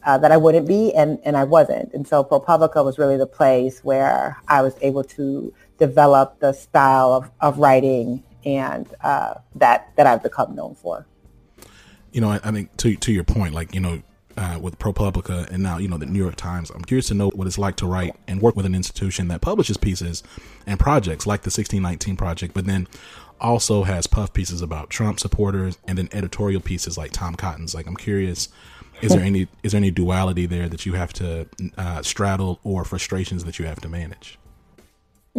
uh, 0.05 0.19
that 0.19 0.33
I 0.33 0.37
wouldn't 0.37 0.67
be, 0.69 0.95
and, 0.95 1.19
and 1.25 1.37
I 1.37 1.45
wasn't. 1.45 1.93
And 1.93 2.07
so 2.07 2.23
ProPublica 2.25 2.85
was 2.85 2.99
really 2.99 3.17
the 3.17 3.27
place 3.27 3.83
where 3.85 4.37
I 4.49 4.63
was 4.63 4.75
able 4.81 5.05
to 5.05 5.53
develop 5.79 6.41
the 6.41 6.53
style 6.53 7.13
of, 7.13 7.31
of 7.41 7.59
writing 7.59 8.23
and 8.45 8.89
uh, 9.03 9.35
that 9.57 9.91
that 9.97 10.07
I've 10.07 10.23
become 10.23 10.55
known 10.55 10.75
for. 10.75 11.07
You 12.13 12.21
know, 12.21 12.31
I, 12.31 12.41
I 12.43 12.51
think 12.51 12.77
to 12.79 12.97
to 12.97 13.13
your 13.13 13.25
point, 13.25 13.55
like 13.55 13.75
you 13.75 13.81
know, 13.81 14.03
uh, 14.39 14.57
with 14.61 14.79
ProPublica 14.79 15.51
and 15.51 15.63
now 15.63 15.79
you 15.79 15.89
know 15.89 15.99
the 15.99 16.07
New 16.07 16.21
York 16.21 16.37
Times. 16.37 16.71
I'm 16.71 16.85
curious 16.85 17.09
to 17.09 17.15
know 17.15 17.29
what 17.31 17.47
it's 17.47 17.59
like 17.59 17.77
to 17.77 17.87
write 17.87 18.15
and 18.29 18.41
work 18.41 18.55
with 18.55 18.67
an 18.67 18.75
institution 18.75 19.29
that 19.29 19.41
publishes 19.41 19.77
pieces 19.77 20.23
and 20.65 20.79
projects 20.79 21.27
like 21.27 21.43
the 21.43 21.49
1619 21.49 22.17
Project, 22.17 22.55
but 22.55 22.65
then 22.65 22.87
also 23.41 23.83
has 23.83 24.07
puff 24.07 24.33
pieces 24.33 24.63
about 24.63 24.91
Trump 24.91 25.19
supporters 25.19 25.79
and 25.87 25.99
then 25.99 26.09
editorial 26.13 26.61
pieces 26.61 26.97
like 26.97 27.11
Tom 27.11 27.35
Cotton's. 27.35 27.75
Like 27.75 27.87
I'm 27.87 27.97
curious, 27.97 28.49
is 29.03 29.11
there 29.11 29.21
any 29.21 29.49
is 29.65 29.73
there 29.73 29.79
any 29.79 29.91
duality 29.91 30.47
there 30.47 30.69
that 30.69 30.87
you 30.87 30.93
have 30.93 31.13
to 31.15 31.49
uh, 31.77 32.03
straddle 32.03 32.61
or 32.63 32.85
frustrations 32.85 33.45
that 33.45 33.59
you 33.59 33.67
have 33.67 33.81
to 33.81 33.89
manage? 33.89 34.39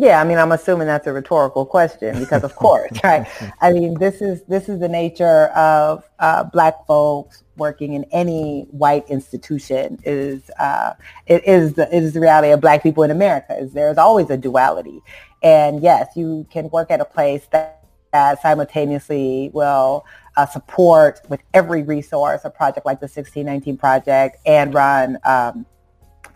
Yeah, 0.02 0.22
I 0.22 0.24
mean, 0.24 0.38
I'm 0.38 0.54
assuming 0.54 0.88
that's 0.88 1.08
a 1.08 1.14
rhetorical 1.14 1.66
question 1.66 2.18
because, 2.20 2.44
of 2.46 2.56
course, 2.56 2.90
right? 3.04 3.28
I 3.60 3.74
mean, 3.74 3.96
this 4.00 4.22
is 4.22 4.44
this 4.44 4.70
is 4.70 4.80
the 4.80 4.88
nature 4.88 5.48
of 5.48 6.10
uh, 6.20 6.46
Black 6.46 6.86
folks 6.88 7.44
working 7.58 7.94
in 7.94 8.06
any 8.06 8.66
white 8.72 9.06
institution. 9.10 10.00
Is 10.06 10.50
uh, 10.58 10.94
it 11.28 11.46
is 11.46 11.74
the 11.74 11.94
it 11.94 12.02
is 12.02 12.14
the 12.14 12.22
reality 12.22 12.52
of 12.52 12.62
Black 12.62 12.82
people 12.82 13.04
in 13.04 13.12
America. 13.12 13.58
Is 13.60 13.74
there's 13.74 13.98
always 13.98 14.30
a 14.30 14.38
duality, 14.38 15.02
and 15.44 15.84
yes, 15.84 16.08
you 16.16 16.48
can 16.50 16.70
work 16.70 16.92
at 16.92 17.02
a 17.02 17.06
place 17.06 17.48
that, 17.52 17.84
that 18.14 18.42
simultaneously 18.42 19.50
will 19.54 20.06
uh, 20.38 20.46
support 20.46 21.20
with 21.28 21.42
every 21.54 21.84
resource 21.84 22.42
a 22.46 22.50
project 22.50 22.86
like 22.86 23.02
the 23.02 23.04
1619 23.04 23.76
project 23.76 24.38
and 24.46 24.74
run. 24.74 25.18
Um, 25.26 25.66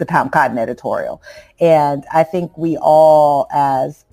the 0.04 0.12
Tom 0.12 0.30
Cotton 0.30 0.58
editorial. 0.58 1.22
And 1.60 2.04
I 2.14 2.24
think 2.24 2.58
we 2.58 2.78
all 2.78 3.48
as 3.54 4.06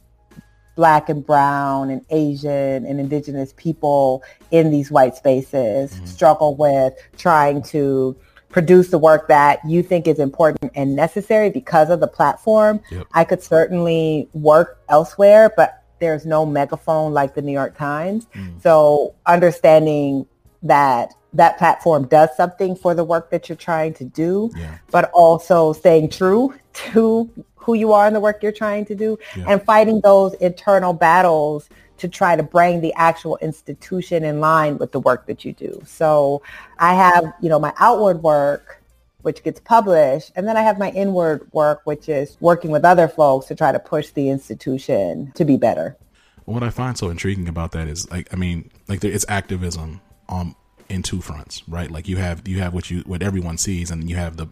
black 0.76 1.08
and 1.08 1.26
brown 1.26 1.90
and 1.90 2.04
Asian 2.10 2.86
and 2.86 3.00
indigenous 3.00 3.52
people 3.56 4.22
in 4.50 4.70
these 4.70 4.90
white 4.90 5.16
spaces 5.16 5.92
mm-hmm. 5.92 6.06
struggle 6.06 6.54
with 6.54 6.94
trying 7.18 7.62
to 7.64 8.16
produce 8.48 8.88
the 8.88 8.98
work 8.98 9.28
that 9.28 9.60
you 9.66 9.82
think 9.82 10.06
is 10.06 10.18
important 10.18 10.72
and 10.74 10.96
necessary 10.96 11.50
because 11.50 11.90
of 11.90 12.00
the 12.00 12.08
platform. 12.08 12.80
Yep. 12.90 13.06
I 13.12 13.24
could 13.24 13.42
certainly 13.42 14.28
work 14.32 14.80
elsewhere, 14.88 15.52
but 15.56 15.84
there's 15.98 16.24
no 16.24 16.46
megaphone 16.46 17.12
like 17.12 17.34
the 17.34 17.42
New 17.42 17.52
York 17.52 17.76
Times. 17.76 18.26
Mm. 18.34 18.62
So 18.62 19.14
understanding 19.26 20.26
that 20.62 21.14
that 21.32 21.58
platform 21.58 22.06
does 22.08 22.28
something 22.36 22.74
for 22.74 22.94
the 22.94 23.04
work 23.04 23.30
that 23.30 23.48
you're 23.48 23.56
trying 23.56 23.94
to 23.94 24.04
do, 24.04 24.50
yeah. 24.56 24.78
but 24.90 25.10
also 25.12 25.72
staying 25.72 26.10
true 26.10 26.54
to 26.72 27.30
who 27.56 27.74
you 27.74 27.92
are 27.92 28.06
in 28.06 28.14
the 28.14 28.20
work 28.20 28.42
you're 28.42 28.52
trying 28.52 28.84
to 28.86 28.94
do 28.94 29.18
yeah. 29.36 29.44
and 29.46 29.62
fighting 29.62 30.00
those 30.00 30.34
internal 30.34 30.92
battles 30.92 31.68
to 31.98 32.08
try 32.08 32.34
to 32.34 32.42
bring 32.42 32.80
the 32.80 32.92
actual 32.94 33.36
institution 33.42 34.24
in 34.24 34.40
line 34.40 34.78
with 34.78 34.90
the 34.90 35.00
work 35.00 35.26
that 35.26 35.44
you 35.44 35.52
do. 35.52 35.80
So 35.84 36.42
I 36.78 36.94
have, 36.94 37.32
you 37.42 37.50
know, 37.50 37.58
my 37.58 37.74
outward 37.78 38.22
work, 38.22 38.82
which 39.20 39.42
gets 39.42 39.60
published, 39.60 40.32
and 40.34 40.48
then 40.48 40.56
I 40.56 40.62
have 40.62 40.78
my 40.78 40.90
inward 40.92 41.46
work, 41.52 41.82
which 41.84 42.08
is 42.08 42.38
working 42.40 42.70
with 42.70 42.86
other 42.86 43.06
folks 43.06 43.46
to 43.46 43.54
try 43.54 43.70
to 43.70 43.78
push 43.78 44.08
the 44.10 44.30
institution 44.30 45.30
to 45.34 45.44
be 45.44 45.58
better. 45.58 45.98
What 46.46 46.62
I 46.62 46.70
find 46.70 46.96
so 46.96 47.10
intriguing 47.10 47.48
about 47.48 47.72
that 47.72 47.86
is 47.86 48.10
like, 48.10 48.32
I 48.32 48.36
mean, 48.36 48.70
like 48.88 49.04
it's 49.04 49.26
activism 49.28 50.00
on 50.30 50.56
in 50.90 51.02
two 51.02 51.20
fronts, 51.20 51.62
right? 51.68 51.90
Like 51.90 52.08
you 52.08 52.16
have 52.16 52.46
you 52.46 52.58
have 52.58 52.74
what 52.74 52.90
you 52.90 53.00
what 53.06 53.22
everyone 53.22 53.56
sees, 53.56 53.90
and 53.90 54.10
you 54.10 54.16
have 54.16 54.36
the 54.36 54.48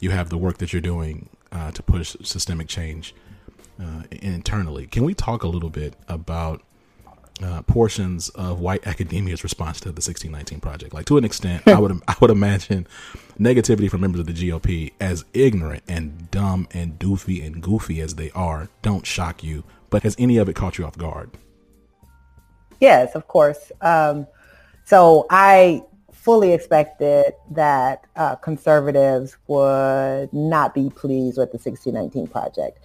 you 0.00 0.10
have 0.10 0.30
the 0.30 0.38
work 0.38 0.58
that 0.58 0.72
you're 0.72 0.80
doing 0.80 1.28
uh, 1.52 1.72
to 1.72 1.82
push 1.82 2.16
systemic 2.22 2.68
change 2.68 3.14
uh, 3.80 4.04
internally. 4.10 4.86
Can 4.86 5.04
we 5.04 5.12
talk 5.12 5.42
a 5.42 5.48
little 5.48 5.68
bit 5.68 5.94
about 6.08 6.62
uh, 7.42 7.62
portions 7.62 8.28
of 8.30 8.60
white 8.60 8.86
academia's 8.86 9.42
response 9.42 9.80
to 9.80 9.86
the 9.86 10.00
1619 10.00 10.60
project? 10.60 10.94
Like 10.94 11.06
to 11.06 11.18
an 11.18 11.24
extent, 11.24 11.66
I 11.66 11.78
would 11.80 12.00
I 12.06 12.14
would 12.20 12.30
imagine 12.30 12.86
negativity 13.38 13.90
from 13.90 14.00
members 14.02 14.20
of 14.20 14.26
the 14.26 14.32
GOP, 14.32 14.92
as 15.00 15.24
ignorant 15.34 15.82
and 15.88 16.30
dumb 16.30 16.68
and 16.70 16.98
doofy 16.98 17.44
and 17.44 17.60
goofy 17.60 18.00
as 18.00 18.14
they 18.14 18.30
are, 18.30 18.68
don't 18.82 19.06
shock 19.06 19.42
you. 19.42 19.64
But 19.90 20.04
has 20.04 20.14
any 20.18 20.36
of 20.36 20.48
it 20.48 20.54
caught 20.54 20.78
you 20.78 20.86
off 20.86 20.96
guard? 20.96 21.32
Yes, 22.78 23.14
of 23.16 23.26
course. 23.26 23.72
Um, 23.80 24.28
so 24.90 25.24
I 25.30 25.84
fully 26.10 26.52
expected 26.52 27.34
that 27.52 28.04
uh, 28.16 28.34
conservatives 28.34 29.36
would 29.46 30.32
not 30.32 30.74
be 30.74 30.90
pleased 30.90 31.38
with 31.38 31.52
the 31.52 31.58
1619 31.58 32.26
project. 32.26 32.80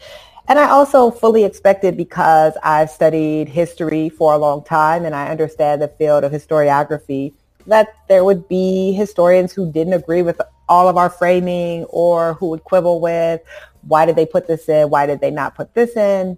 And 0.48 0.60
I 0.60 0.70
also 0.70 1.10
fully 1.10 1.44
expected 1.44 1.98
because 1.98 2.54
I've 2.62 2.92
studied 2.92 3.50
history 3.50 4.10
for 4.10 4.36
a 4.36 4.38
long 4.38 4.64
time 4.64 5.04
and 5.04 5.16
I 5.16 5.30
understand 5.30 5.82
the 5.82 5.88
field 5.88 6.24
of 6.24 6.32
historiography 6.32 7.34
that 7.66 7.96
there 8.08 8.24
would 8.24 8.48
be 8.48 8.94
historians 8.94 9.52
who 9.52 9.72
didn't 9.72 9.94
agree 9.94 10.22
with 10.22 10.40
all 10.70 10.88
of 10.88 10.98
our 10.98 11.10
framing 11.10 11.86
or 11.86 12.36
who 12.36 12.50
would 12.50 12.64
quibble 12.64 13.02
with 13.02 13.42
why 13.88 14.06
did 14.06 14.16
they 14.16 14.26
put 14.26 14.48
this 14.48 14.68
in? 14.70 14.90
Why 14.90 15.06
did 15.06 15.22
they 15.22 15.32
not 15.32 15.56
put 15.56 15.74
this 15.74 15.96
in? 15.96 16.38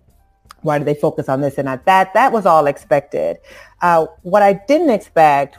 Why 0.61 0.77
did 0.77 0.87
they 0.87 0.95
focus 0.95 1.29
on 1.29 1.41
this 1.41 1.57
and 1.57 1.65
not 1.65 1.85
that? 1.85 2.13
That 2.13 2.31
was 2.31 2.45
all 2.45 2.67
expected. 2.67 3.37
Uh, 3.81 4.07
what 4.23 4.41
I 4.41 4.53
didn't 4.67 4.89
expect 4.89 5.57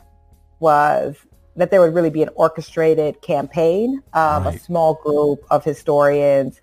was 0.60 1.16
that 1.56 1.70
there 1.70 1.80
would 1.80 1.94
really 1.94 2.10
be 2.10 2.22
an 2.22 2.30
orchestrated 2.34 3.20
campaign 3.20 4.02
of 4.12 4.44
right. 4.44 4.54
a 4.54 4.58
small 4.58 4.94
group 4.94 5.44
of 5.50 5.64
historians 5.64 6.60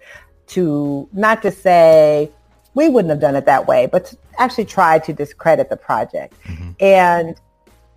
to 0.47 1.09
not 1.11 1.41
to 1.41 1.51
say 1.51 2.31
we 2.75 2.89
wouldn't 2.89 3.09
have 3.09 3.19
done 3.19 3.35
it 3.35 3.45
that 3.45 3.67
way, 3.67 3.87
but 3.91 4.05
to 4.05 4.17
actually 4.37 4.65
try 4.65 4.99
to 4.99 5.13
discredit 5.13 5.69
the 5.69 5.77
project. 5.77 6.33
Mm-hmm. 6.43 6.71
And 6.79 7.35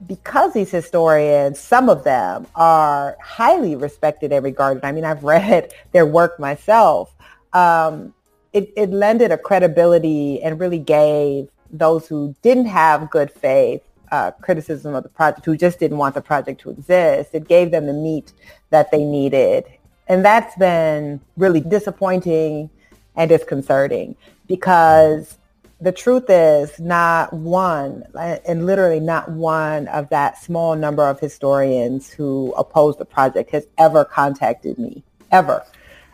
because 0.07 0.54
these 0.54 0.71
historians, 0.71 1.59
some 1.59 1.88
of 1.88 2.04
them 2.04 2.47
are 2.54 3.16
highly 3.23 3.75
respected 3.75 4.33
and 4.33 4.45
regarded. 4.45 4.85
I 4.85 4.92
mean, 4.92 5.04
I've 5.04 5.25
read 5.37 5.73
their 5.92 6.07
work 6.07 6.38
myself. 6.38 7.14
Um, 7.52 8.14
it, 8.52 8.73
it 8.76 8.90
lended 8.90 9.31
a 9.31 9.38
credibility 9.38 10.43
and 10.43 10.59
really 10.61 10.78
gave 10.78 11.49
those 11.71 12.07
who 12.09 12.35
didn't 12.43 12.67
have 12.67 13.11
good 13.11 13.31
faith 13.31 13.83
uh, 14.11 14.31
criticism 14.31 14.95
of 14.95 15.02
the 15.02 15.09
project, 15.09 15.45
who 15.45 15.57
just 15.57 15.78
didn't 15.78 15.99
want 15.99 16.14
the 16.14 16.23
project 16.23 16.61
to 16.62 16.71
exist. 16.71 17.35
It 17.35 17.47
gave 17.47 17.71
them 17.71 17.87
the 17.87 17.93
meat 17.93 18.33
that 18.71 18.90
they 18.90 19.05
needed. 19.05 19.64
And 20.09 20.25
that's 20.25 20.57
been 20.57 21.21
really 21.37 21.61
disappointing 21.61 22.71
and 23.17 23.28
disconcerting 23.28 24.17
because 24.47 25.37
the 25.81 25.93
truth 25.93 26.25
is 26.28 26.78
not 26.81 27.33
one, 27.33 28.05
and 28.17 28.67
literally 28.67 28.99
not 28.99 29.31
one 29.31 29.87
of 29.88 30.09
that 30.09 30.43
small 30.43 30.75
number 30.75 31.07
of 31.07 31.21
historians 31.21 32.11
who 32.11 32.52
oppose 32.57 32.97
the 32.97 33.05
project 33.05 33.50
has 33.50 33.67
ever 33.76 34.05
contacted 34.05 34.78
me, 34.78 35.05
ever. 35.31 35.64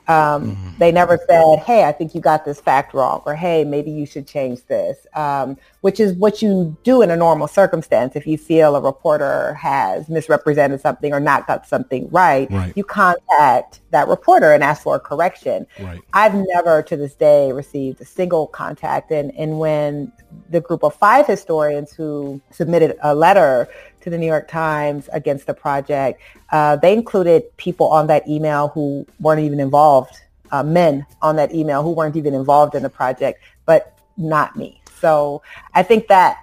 Um, 0.06 0.50
mm-hmm. 0.50 0.78
They 0.78 0.92
never 0.92 1.18
said, 1.28 1.60
hey, 1.60 1.84
I 1.84 1.92
think 1.92 2.14
you 2.14 2.20
got 2.20 2.44
this 2.44 2.60
fact 2.60 2.92
wrong, 2.92 3.22
or 3.24 3.34
hey, 3.34 3.64
maybe 3.64 3.90
you 3.90 4.04
should 4.04 4.26
change 4.26 4.64
this, 4.66 5.06
um, 5.14 5.56
which 5.80 6.00
is 6.00 6.12
what 6.14 6.42
you 6.42 6.76
do 6.82 7.02
in 7.02 7.10
a 7.10 7.16
normal 7.16 7.48
circumstance. 7.48 8.14
If 8.14 8.26
you 8.26 8.36
feel 8.36 8.76
a 8.76 8.80
reporter 8.80 9.54
has 9.54 10.08
misrepresented 10.08 10.80
something 10.80 11.12
or 11.12 11.20
not 11.20 11.46
got 11.46 11.66
something 11.66 12.08
right, 12.10 12.50
right. 12.50 12.72
you 12.76 12.84
contact 12.84 13.80
that 13.90 14.08
reporter 14.08 14.52
and 14.52 14.62
ask 14.62 14.82
for 14.82 14.96
a 14.96 15.00
correction. 15.00 15.66
Right. 15.80 16.00
I've 16.12 16.34
never 16.34 16.82
to 16.82 16.96
this 16.96 17.14
day 17.14 17.52
received 17.52 18.00
a 18.00 18.04
single 18.04 18.46
contact. 18.48 19.10
And, 19.10 19.34
and 19.36 19.58
when 19.58 20.12
the 20.50 20.60
group 20.60 20.82
of 20.82 20.94
five 20.94 21.26
historians 21.26 21.92
who 21.92 22.40
submitted 22.50 22.96
a 23.02 23.14
letter 23.14 23.68
to 24.04 24.10
the 24.10 24.18
New 24.18 24.26
York 24.26 24.48
Times 24.48 25.08
against 25.12 25.46
the 25.46 25.54
project, 25.54 26.20
uh, 26.52 26.76
they 26.76 26.92
included 26.92 27.54
people 27.56 27.88
on 27.88 28.06
that 28.06 28.28
email 28.28 28.68
who 28.68 29.06
weren't 29.18 29.40
even 29.40 29.58
involved, 29.58 30.14
uh, 30.52 30.62
men 30.62 31.04
on 31.22 31.36
that 31.36 31.54
email 31.54 31.82
who 31.82 31.90
weren't 31.90 32.14
even 32.14 32.34
involved 32.34 32.74
in 32.74 32.82
the 32.82 32.90
project, 32.90 33.42
but 33.64 33.98
not 34.16 34.56
me. 34.56 34.80
So 35.00 35.42
I 35.74 35.82
think 35.82 36.06
that 36.08 36.38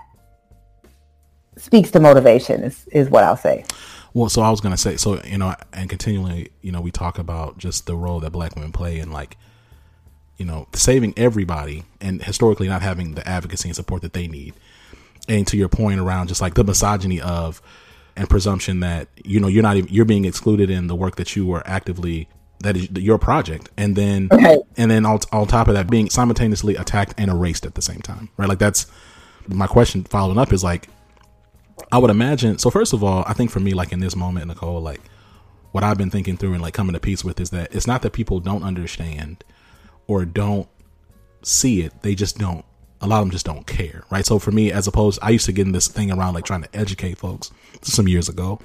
speaks 1.56 1.92
to 1.92 2.00
motivation 2.00 2.64
is, 2.64 2.88
is 2.92 3.10
what 3.10 3.24
I'll 3.24 3.38
say. 3.38 3.64
Well, 4.14 4.28
so 4.28 4.42
I 4.42 4.50
was 4.50 4.60
gonna 4.60 4.76
say, 4.76 4.98
so 4.98 5.22
you 5.24 5.38
know, 5.38 5.56
and 5.72 5.90
continually, 5.90 6.50
you 6.62 6.72
know, 6.72 6.82
we 6.82 6.92
talk 6.92 7.18
about 7.18 7.58
just 7.60 7.86
the 7.86 7.96
role 7.96 8.20
that 8.22 8.32
black 8.32 8.56
women 8.56 8.72
play 8.72 9.00
in 9.00 9.12
like, 9.12 9.38
you 10.38 10.46
know, 10.46 10.68
saving 10.74 11.14
everybody, 11.16 11.84
and 12.02 12.24
historically 12.24 12.68
not 12.68 12.82
having 12.82 13.14
the 13.14 13.26
advocacy 13.28 13.70
and 13.70 13.76
support 13.76 14.02
that 14.02 14.14
they 14.14 14.28
need. 14.28 14.56
And 15.28 15.46
to 15.48 15.58
your 15.58 15.70
point 15.70 16.00
around 16.00 16.28
just 16.28 16.42
like 16.42 16.56
the 16.56 16.64
misogyny 16.64 17.22
of 17.22 17.62
and 18.16 18.30
presumption 18.30 18.82
that 18.82 19.08
you 19.24 19.40
know 19.40 19.48
you're 19.48 19.64
not 19.64 19.78
even 19.78 19.94
you're 19.94 20.06
being 20.06 20.26
excluded 20.26 20.70
in 20.70 20.88
the 20.88 20.96
work 20.96 21.16
that 21.16 21.36
you 21.36 21.46
were 21.46 21.64
actively 21.66 22.28
that 22.62 22.78
is 22.78 22.90
your 22.92 23.18
project, 23.18 23.70
and 23.78 23.96
then 23.96 24.30
okay. 24.32 24.62
and 24.78 24.90
then 24.90 25.06
on, 25.06 25.20
on 25.32 25.48
top 25.48 25.68
of 25.68 25.74
that, 25.74 25.90
being 25.90 26.10
simultaneously 26.10 26.76
attacked 26.76 27.14
and 27.18 27.30
erased 27.30 27.66
at 27.66 27.76
the 27.76 27.82
same 27.82 28.00
time, 28.00 28.30
right? 28.38 28.48
Like 28.50 28.60
that's 28.60 28.88
my 29.48 29.68
question. 29.68 30.04
Following 30.04 30.38
up 30.38 30.54
is 30.54 30.64
like 30.64 30.88
I 31.92 31.98
would 31.98 32.12
imagine. 32.12 32.58
So 32.58 32.70
first 32.70 32.94
of 32.94 33.04
all, 33.04 33.24
I 33.28 33.34
think 33.34 33.52
for 33.52 33.60
me, 33.60 33.74
like 33.74 33.92
in 33.92 34.00
this 34.00 34.16
moment, 34.16 34.52
Nikole, 34.52 34.82
like 34.82 35.02
what 35.72 35.84
I've 35.84 35.98
been 35.98 36.10
thinking 36.10 36.38
through 36.38 36.54
and 36.54 36.62
like 36.62 36.74
coming 36.74 36.94
to 36.94 37.00
peace 37.00 37.24
with 37.24 37.40
is 37.40 37.50
that 37.50 37.74
it's 37.74 37.88
not 37.88 38.02
that 38.04 38.14
people 38.14 38.40
don't 38.40 38.64
understand 38.64 39.44
or 40.08 40.26
don't 40.26 40.68
see 41.42 41.82
it; 41.82 42.02
they 42.02 42.16
just 42.16 42.38
don't. 42.38 42.66
A 43.02 43.08
lot 43.08 43.18
of 43.18 43.26
them 43.26 43.32
just 43.32 43.46
don't 43.46 43.66
care, 43.66 44.04
right? 44.10 44.26
So 44.26 44.40
for 44.40 44.52
me, 44.52 44.72
as 44.72 44.88
opposed, 44.88 45.20
I 45.22 45.32
used 45.32 45.46
to 45.48 45.52
get 45.52 45.66
in 45.66 45.72
this 45.72 45.88
thing 45.88 46.12
around 46.12 46.36
like 46.36 46.46
trying 46.46 46.64
to 46.64 46.76
educate 46.76 47.18
folks 47.18 47.52
some 47.82 48.08
years 48.08 48.30
ago, 48.30 48.60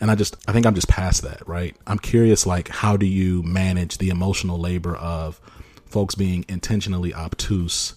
and 0.00 0.10
I 0.10 0.14
just 0.14 0.36
I 0.46 0.52
think 0.52 0.66
I'm 0.66 0.74
just 0.74 0.88
past 0.88 1.22
that, 1.22 1.46
right? 1.48 1.74
I'm 1.86 1.98
curious, 1.98 2.46
like 2.46 2.68
how 2.68 2.96
do 2.96 3.06
you 3.06 3.42
manage 3.42 3.98
the 3.98 4.10
emotional 4.10 4.58
labor 4.58 4.96
of 4.96 5.40
folks 5.86 6.14
being 6.14 6.44
intentionally 6.48 7.14
obtuse 7.14 7.94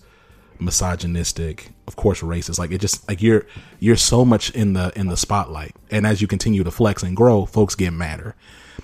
misogynistic, 0.60 1.70
of 1.88 1.96
course 1.96 2.22
racist. 2.22 2.60
Like 2.60 2.72
it 2.72 2.80
just 2.82 3.08
like 3.08 3.22
you're 3.22 3.46
you're 3.80 3.96
so 3.96 4.25
much 4.25 4.50
in 4.52 4.74
the 4.74 4.92
in 4.96 5.08
the 5.08 5.18
spotlight, 5.18 5.75
and 5.92 6.06
as 6.08 6.22
you 6.22 6.28
continue 6.28 6.63
to 6.63 6.72
flex 6.72 7.04
and 7.04 7.16
grow, 7.16 7.46
folks 7.46 7.75
get 7.75 7.92
madder. 7.92 8.36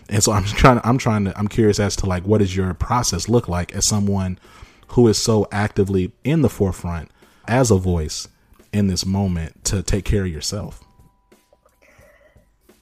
And 0.10 0.24
so 0.24 0.32
I'm 0.32 0.44
trying. 0.44 0.82
I'm 0.84 0.98
trying 0.98 1.26
to. 1.26 1.38
I'm 1.38 1.48
curious 1.48 1.80
as 1.80 1.96
to 1.98 2.06
like 2.06 2.24
what 2.24 2.40
does 2.40 2.56
your 2.56 2.74
process 2.74 3.30
look 3.30 3.48
like 3.48 3.74
as 3.74 3.86
someone 3.86 4.40
who 4.90 5.08
is 5.08 5.18
so 5.18 5.48
actively 5.52 6.12
in 6.24 6.42
the 6.42 6.50
forefront 6.50 7.10
as 7.48 7.72
a 7.72 7.78
voice 7.78 8.28
in 8.72 8.88
this 8.88 9.06
moment 9.06 9.64
to 9.66 9.82
take 9.82 10.06
care 10.06 10.24
of 10.24 10.32
yourself. 10.32 10.84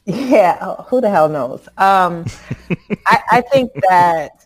Yeah, 0.05 0.75
who 0.83 1.01
the 1.01 1.09
hell 1.09 1.27
knows? 1.27 1.67
Um, 1.77 2.25
I, 3.05 3.19
I 3.31 3.41
think 3.41 3.71
that 3.89 4.45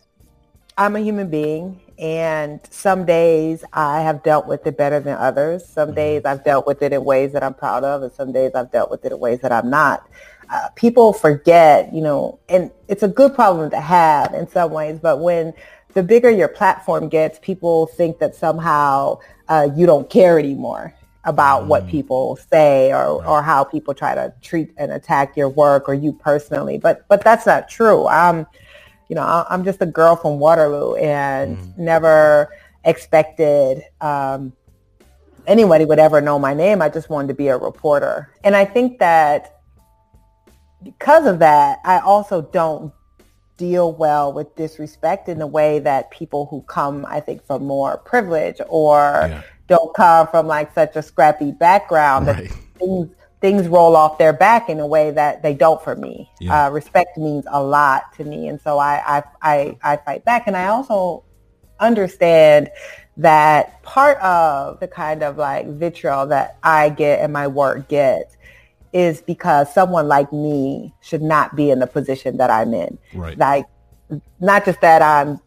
I'm 0.76 0.96
a 0.96 1.00
human 1.00 1.30
being 1.30 1.80
and 2.02 2.58
some 2.68 3.04
days 3.04 3.64
I 3.72 4.00
have 4.00 4.24
dealt 4.24 4.48
with 4.48 4.66
it 4.66 4.76
better 4.76 4.98
than 4.98 5.16
others. 5.16 5.64
Some 5.64 5.90
mm-hmm. 5.90 5.96
days 5.96 6.22
I've 6.24 6.44
dealt 6.44 6.66
with 6.66 6.82
it 6.82 6.92
in 6.92 7.04
ways 7.04 7.32
that 7.32 7.44
I'm 7.44 7.54
proud 7.54 7.84
of, 7.84 8.02
and 8.02 8.12
some 8.12 8.32
days 8.32 8.52
I've 8.56 8.72
dealt 8.72 8.90
with 8.90 9.04
it 9.04 9.12
in 9.12 9.20
ways 9.20 9.40
that 9.40 9.52
I'm 9.52 9.70
not. 9.70 10.08
Uh, 10.50 10.68
people 10.74 11.12
forget, 11.12 11.92
you 11.94 12.02
know, 12.02 12.40
and 12.48 12.72
it's 12.88 13.04
a 13.04 13.08
good 13.08 13.34
problem 13.34 13.70
to 13.70 13.80
have 13.80 14.34
in 14.34 14.48
some 14.48 14.72
ways, 14.72 14.98
but 15.00 15.20
when 15.20 15.54
the 15.94 16.02
bigger 16.02 16.30
your 16.30 16.48
platform 16.48 17.08
gets, 17.08 17.38
people 17.40 17.86
think 17.86 18.18
that 18.18 18.34
somehow 18.34 19.18
uh, 19.48 19.68
you 19.74 19.86
don't 19.86 20.08
care 20.08 20.38
anymore 20.38 20.94
about 21.24 21.60
mm-hmm. 21.60 21.68
what 21.68 21.86
people 21.86 22.36
say 22.50 22.92
or, 22.92 23.18
right. 23.18 23.28
or 23.28 23.42
how 23.42 23.62
people 23.62 23.94
try 23.94 24.14
to 24.14 24.32
treat 24.42 24.72
and 24.76 24.92
attack 24.92 25.36
your 25.36 25.48
work 25.48 25.88
or 25.88 25.94
you 25.94 26.12
personally. 26.12 26.78
But 26.78 27.06
but 27.08 27.22
that's 27.22 27.46
not 27.46 27.68
true. 27.68 28.06
Um, 28.08 28.46
you 29.08 29.16
know, 29.16 29.44
I'm 29.48 29.64
just 29.64 29.82
a 29.82 29.86
girl 29.86 30.16
from 30.16 30.38
Waterloo 30.38 30.94
and 30.94 31.58
mm. 31.58 31.78
never 31.78 32.48
expected 32.84 33.82
um, 34.00 34.52
anybody 35.46 35.84
would 35.84 35.98
ever 35.98 36.20
know 36.20 36.38
my 36.38 36.54
name. 36.54 36.80
I 36.80 36.88
just 36.88 37.10
wanted 37.10 37.28
to 37.28 37.34
be 37.34 37.48
a 37.48 37.56
reporter. 37.56 38.32
And 38.44 38.56
I 38.56 38.64
think 38.64 38.98
that 39.00 39.60
because 40.82 41.26
of 41.26 41.38
that, 41.40 41.80
I 41.84 41.98
also 41.98 42.42
don't 42.42 42.92
deal 43.56 43.92
well 43.92 44.32
with 44.32 44.54
disrespect 44.56 45.28
in 45.28 45.38
the 45.38 45.46
way 45.46 45.78
that 45.78 46.10
people 46.10 46.46
who 46.46 46.62
come, 46.62 47.06
I 47.08 47.20
think, 47.20 47.44
from 47.44 47.64
more 47.64 47.98
privilege 47.98 48.60
or 48.68 49.26
yeah. 49.28 49.42
don't 49.68 49.94
come 49.94 50.26
from 50.28 50.46
like 50.46 50.74
such 50.74 50.96
a 50.96 51.02
scrappy 51.02 51.52
background 51.52 52.26
right. 52.26 52.48
that 52.48 52.58
things 52.78 53.10
things 53.40 53.66
roll 53.66 53.96
off 53.96 54.18
their 54.18 54.32
back 54.32 54.68
in 54.68 54.78
a 54.78 54.86
way 54.86 55.10
that 55.10 55.42
they 55.42 55.52
don't 55.52 55.82
for 55.82 55.96
me. 55.96 56.30
Yeah. 56.40 56.66
Uh, 56.66 56.70
respect 56.70 57.18
means 57.18 57.44
a 57.50 57.62
lot 57.62 58.12
to 58.16 58.24
me, 58.24 58.48
and 58.48 58.60
so 58.60 58.78
I, 58.78 59.02
I 59.18 59.22
I 59.42 59.76
I 59.82 59.96
fight 59.96 60.24
back, 60.24 60.46
and 60.46 60.56
I 60.56 60.68
also 60.68 61.24
understand 61.80 62.70
that 63.16 63.82
part 63.82 64.18
of 64.18 64.80
the 64.80 64.88
kind 64.88 65.22
of 65.22 65.36
like 65.36 65.66
vitriol 65.68 66.26
that 66.26 66.58
I 66.62 66.88
get 66.88 67.20
and 67.20 67.32
my 67.32 67.46
work 67.46 67.88
gets 67.88 68.36
is 68.92 69.22
because 69.22 69.72
someone 69.72 70.08
like 70.08 70.32
me 70.32 70.94
should 71.00 71.22
not 71.22 71.56
be 71.56 71.70
in 71.70 71.78
the 71.78 71.86
position 71.86 72.36
that 72.36 72.50
I'm 72.50 72.74
in. 72.74 72.98
Right. 73.14 73.38
Like, 73.38 73.66
not 74.40 74.64
just 74.64 74.80
that 74.82 75.02
I'm 75.02 75.40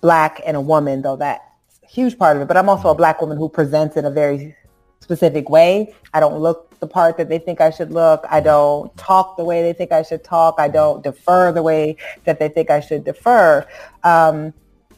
black 0.00 0.40
and 0.44 0.56
a 0.56 0.60
woman, 0.60 1.02
though 1.02 1.16
that's 1.16 1.42
a 1.82 1.86
huge 1.86 2.18
part 2.18 2.36
of 2.36 2.42
it, 2.42 2.48
but 2.48 2.56
I'm 2.56 2.68
also 2.68 2.88
a 2.88 2.94
black 2.94 3.20
woman 3.20 3.38
who 3.38 3.48
presents 3.48 3.96
in 3.96 4.04
a 4.04 4.10
very 4.10 4.54
specific 5.00 5.48
way. 5.48 5.94
I 6.12 6.20
don't 6.20 6.38
look 6.38 6.78
the 6.80 6.86
part 6.86 7.16
that 7.16 7.28
they 7.28 7.38
think 7.38 7.60
I 7.60 7.70
should 7.70 7.92
look. 7.92 8.24
I 8.28 8.40
don't 8.40 8.94
talk 8.96 9.36
the 9.36 9.44
way 9.44 9.62
they 9.62 9.72
think 9.72 9.92
I 9.92 10.02
should 10.02 10.24
talk. 10.24 10.56
I 10.58 10.68
don't 10.68 11.02
defer 11.02 11.52
the 11.52 11.62
way 11.62 11.96
that 12.24 12.38
they 12.38 12.48
think 12.48 12.70
I 12.70 12.80
should 12.80 13.04
defer. 13.04 13.66
Um, 14.02 14.52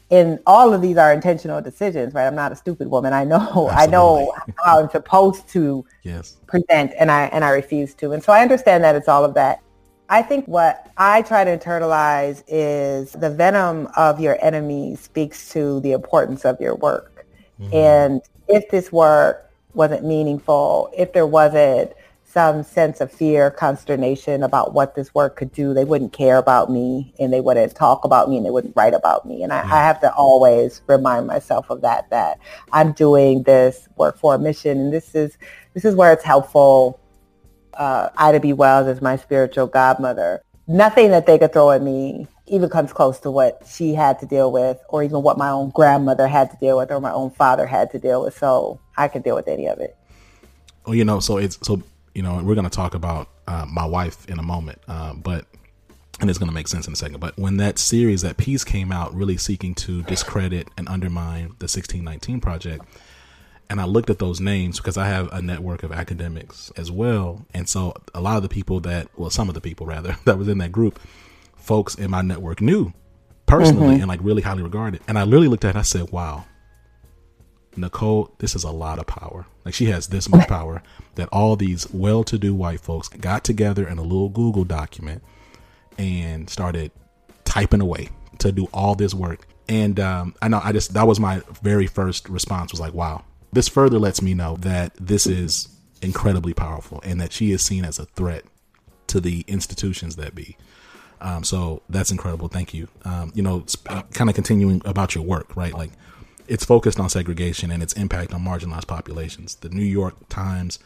and 0.09 0.39
all 0.45 0.73
of 0.73 0.81
these 0.81 0.97
are 0.97 1.11
intentional 1.11 1.61
decisions, 1.61 2.13
right? 2.13 2.25
I'm 2.27 2.35
not 2.35 2.51
a 2.51 2.55
stupid 2.55 2.87
woman. 2.87 3.13
I 3.13 3.23
know 3.25 3.69
Absolutely. 3.69 3.71
I 3.75 3.85
know 3.87 4.33
how 4.63 4.79
I'm 4.79 4.89
supposed 4.89 5.47
to 5.49 5.85
yes. 6.03 6.37
present 6.47 6.93
and 6.97 7.11
I 7.11 7.25
and 7.25 7.43
I 7.43 7.49
refuse 7.49 7.93
to. 7.95 8.13
And 8.13 8.23
so 8.23 8.31
I 8.31 8.41
understand 8.41 8.83
that 8.83 8.95
it's 8.95 9.07
all 9.07 9.25
of 9.25 9.33
that. 9.33 9.61
I 10.09 10.21
think 10.21 10.45
what 10.45 10.89
I 10.97 11.21
try 11.23 11.43
to 11.43 11.57
internalize 11.57 12.41
is 12.47 13.11
the 13.11 13.29
venom 13.29 13.89
of 13.97 14.21
your 14.21 14.37
enemy 14.41 14.95
speaks 14.95 15.49
to 15.49 15.81
the 15.81 15.91
importance 15.91 16.45
of 16.45 16.61
your 16.61 16.75
work. 16.75 17.25
Mm-hmm. 17.59 17.75
And 17.75 18.21
if 18.47 18.69
this 18.69 18.89
work 18.91 19.51
wasn't 19.73 20.05
meaningful, 20.05 20.89
if 20.97 21.11
there 21.11 21.27
wasn't 21.27 21.91
some 22.37 22.61
sense 22.61 23.01
of 23.01 23.11
fear, 23.11 23.49
consternation 23.49 24.43
about 24.43 24.71
what 24.71 24.93
this 24.93 25.11
work 25.15 25.35
could 25.35 25.51
do, 25.51 25.73
they 25.73 25.83
wouldn't 25.83 26.13
care 26.13 26.37
about 26.37 26.69
me 26.69 27.11
and 27.17 27.33
they 27.33 27.41
wouldn't 27.41 27.75
talk 27.75 28.05
about 28.05 28.29
me 28.29 28.37
and 28.37 28.45
they 28.45 28.51
wouldn't 28.51 28.75
write 28.75 28.93
about 28.93 29.25
me. 29.25 29.41
And 29.41 29.51
I, 29.51 29.63
I 29.63 29.83
have 29.83 29.99
to 30.01 30.13
always 30.13 30.83
remind 30.85 31.25
myself 31.25 31.71
of 31.71 31.81
that, 31.81 32.11
that 32.11 32.37
I'm 32.71 32.91
doing 32.91 33.41
this 33.41 33.89
work 33.97 34.19
for 34.19 34.35
a 34.35 34.37
mission 34.37 34.77
and 34.77 34.93
this 34.93 35.15
is 35.15 35.35
this 35.73 35.83
is 35.83 35.95
where 35.95 36.13
it's 36.13 36.23
helpful. 36.23 36.99
Uh, 37.73 38.09
Ida 38.15 38.39
B. 38.39 38.53
Wells 38.53 38.85
is 38.87 39.01
my 39.01 39.15
spiritual 39.15 39.65
godmother. 39.65 40.43
Nothing 40.67 41.09
that 41.09 41.25
they 41.25 41.39
could 41.39 41.53
throw 41.53 41.71
at 41.71 41.81
me 41.81 42.27
even 42.45 42.69
comes 42.69 42.93
close 42.93 43.19
to 43.21 43.31
what 43.31 43.63
she 43.67 43.95
had 43.95 44.19
to 44.19 44.27
deal 44.27 44.51
with 44.51 44.77
or 44.89 45.01
even 45.01 45.23
what 45.23 45.39
my 45.39 45.49
own 45.49 45.71
grandmother 45.71 46.27
had 46.27 46.51
to 46.51 46.57
deal 46.57 46.77
with 46.77 46.91
or 46.91 46.99
my 46.99 47.11
own 47.11 47.31
father 47.31 47.65
had 47.65 47.89
to 47.93 47.97
deal 47.97 48.23
with. 48.25 48.37
So 48.37 48.79
I 48.95 49.07
can 49.07 49.23
deal 49.23 49.33
with 49.33 49.47
any 49.47 49.67
of 49.67 49.79
it. 49.79 49.97
Well, 50.85 50.93
you 50.93 51.03
know, 51.03 51.19
so 51.19 51.37
it's, 51.37 51.57
so, 51.63 51.81
you 52.17 52.23
know, 52.23 52.41
we're 52.43 52.55
going 52.55 52.67
to 52.67 52.75
talk 52.75 52.95
about 52.95 53.29
uh, 53.47 53.67
my 53.69 53.85
wife 53.85 54.27
in 54.27 54.39
a 54.39 54.43
moment, 54.43 54.81
uh, 54.87 55.13
but, 55.13 55.45
and 56.19 56.31
it's 56.31 56.39
going 56.39 56.49
to 56.49 56.53
make 56.53 56.67
sense 56.67 56.87
in 56.87 56.93
a 56.93 56.95
second. 56.95 57.19
But 57.19 57.37
when 57.37 57.57
that 57.57 57.77
series, 57.77 58.23
that 58.23 58.37
piece 58.37 58.63
came 58.63 58.91
out, 58.91 59.13
really 59.13 59.37
seeking 59.37 59.75
to 59.75 60.01
discredit 60.01 60.67
and 60.79 60.89
undermine 60.89 61.49
the 61.59 61.69
1619 61.69 62.41
Project, 62.41 62.83
and 63.69 63.79
I 63.79 63.85
looked 63.85 64.09
at 64.09 64.17
those 64.17 64.41
names 64.41 64.77
because 64.77 64.97
I 64.97 65.05
have 65.05 65.31
a 65.31 65.43
network 65.43 65.83
of 65.83 65.91
academics 65.91 66.71
as 66.75 66.89
well. 66.89 67.45
And 67.53 67.69
so 67.69 67.93
a 68.15 68.21
lot 68.21 68.37
of 68.37 68.41
the 68.41 68.49
people 68.49 68.79
that, 68.79 69.09
well, 69.15 69.29
some 69.29 69.47
of 69.47 69.53
the 69.53 69.61
people 69.61 69.85
rather, 69.85 70.17
that 70.25 70.39
was 70.39 70.47
in 70.47 70.57
that 70.57 70.71
group, 70.71 70.99
folks 71.55 71.93
in 71.93 72.09
my 72.09 72.23
network 72.23 72.61
knew 72.61 72.93
personally 73.45 73.93
mm-hmm. 73.93 74.01
and 74.01 74.07
like 74.07 74.21
really 74.23 74.41
highly 74.41 74.63
regarded. 74.63 75.01
And 75.07 75.19
I 75.19 75.23
literally 75.23 75.49
looked 75.49 75.65
at 75.65 75.69
it 75.69 75.71
and 75.71 75.79
I 75.79 75.83
said, 75.83 76.11
wow, 76.11 76.45
Nikole, 77.77 78.31
this 78.39 78.55
is 78.55 78.63
a 78.63 78.71
lot 78.71 78.99
of 78.99 79.07
power. 79.07 79.45
Like 79.63 79.73
she 79.73 79.85
has 79.85 80.07
this 80.07 80.29
much 80.29 80.47
power 80.47 80.81
that 81.15 81.29
all 81.31 81.55
these 81.55 81.89
well 81.91 82.23
to 82.25 82.37
do 82.37 82.53
white 82.53 82.79
folks 82.79 83.07
got 83.07 83.43
together 83.43 83.87
in 83.87 83.97
a 83.97 84.03
little 84.03 84.29
Google 84.29 84.63
document 84.63 85.23
and 85.97 86.49
started 86.49 86.91
typing 87.45 87.81
away 87.81 88.09
to 88.39 88.51
do 88.51 88.67
all 88.73 88.95
this 88.95 89.13
work. 89.13 89.47
And 89.69 89.99
um, 89.99 90.35
I 90.41 90.47
know 90.47 90.61
I 90.63 90.71
just, 90.71 90.93
that 90.93 91.07
was 91.07 91.19
my 91.19 91.41
very 91.61 91.87
first 91.87 92.29
response 92.29 92.71
was 92.71 92.79
like, 92.79 92.93
wow, 92.93 93.23
this 93.51 93.67
further 93.67 93.99
lets 93.99 94.21
me 94.21 94.33
know 94.33 94.55
that 94.57 94.93
this 94.99 95.27
is 95.27 95.69
incredibly 96.01 96.53
powerful 96.53 97.01
and 97.03 97.19
that 97.19 97.33
she 97.33 97.51
is 97.51 97.61
seen 97.61 97.83
as 97.83 97.99
a 97.99 98.05
threat 98.05 98.43
to 99.07 99.19
the 99.19 99.43
institutions 99.47 100.15
that 100.17 100.35
be. 100.35 100.57
Um, 101.19 101.43
so 101.43 101.81
that's 101.89 102.11
incredible. 102.11 102.47
Thank 102.47 102.73
you. 102.73 102.87
Um, 103.03 103.31
you 103.33 103.41
know, 103.41 103.65
uh, 103.87 104.03
kind 104.13 104.29
of 104.29 104.35
continuing 104.35 104.81
about 104.85 105.15
your 105.15 105.23
work, 105.23 105.55
right? 105.55 105.73
Like 105.73 105.91
it's 106.47 106.65
focused 106.65 106.99
on 106.99 107.09
segregation 107.09 107.71
and 107.71 107.83
its 107.83 107.93
impact 107.93 108.33
on 108.33 108.43
marginalized 108.43 108.87
populations. 108.87 109.55
The 109.55 109.69
New 109.69 109.83
York 109.83 110.15
Times 110.29 110.79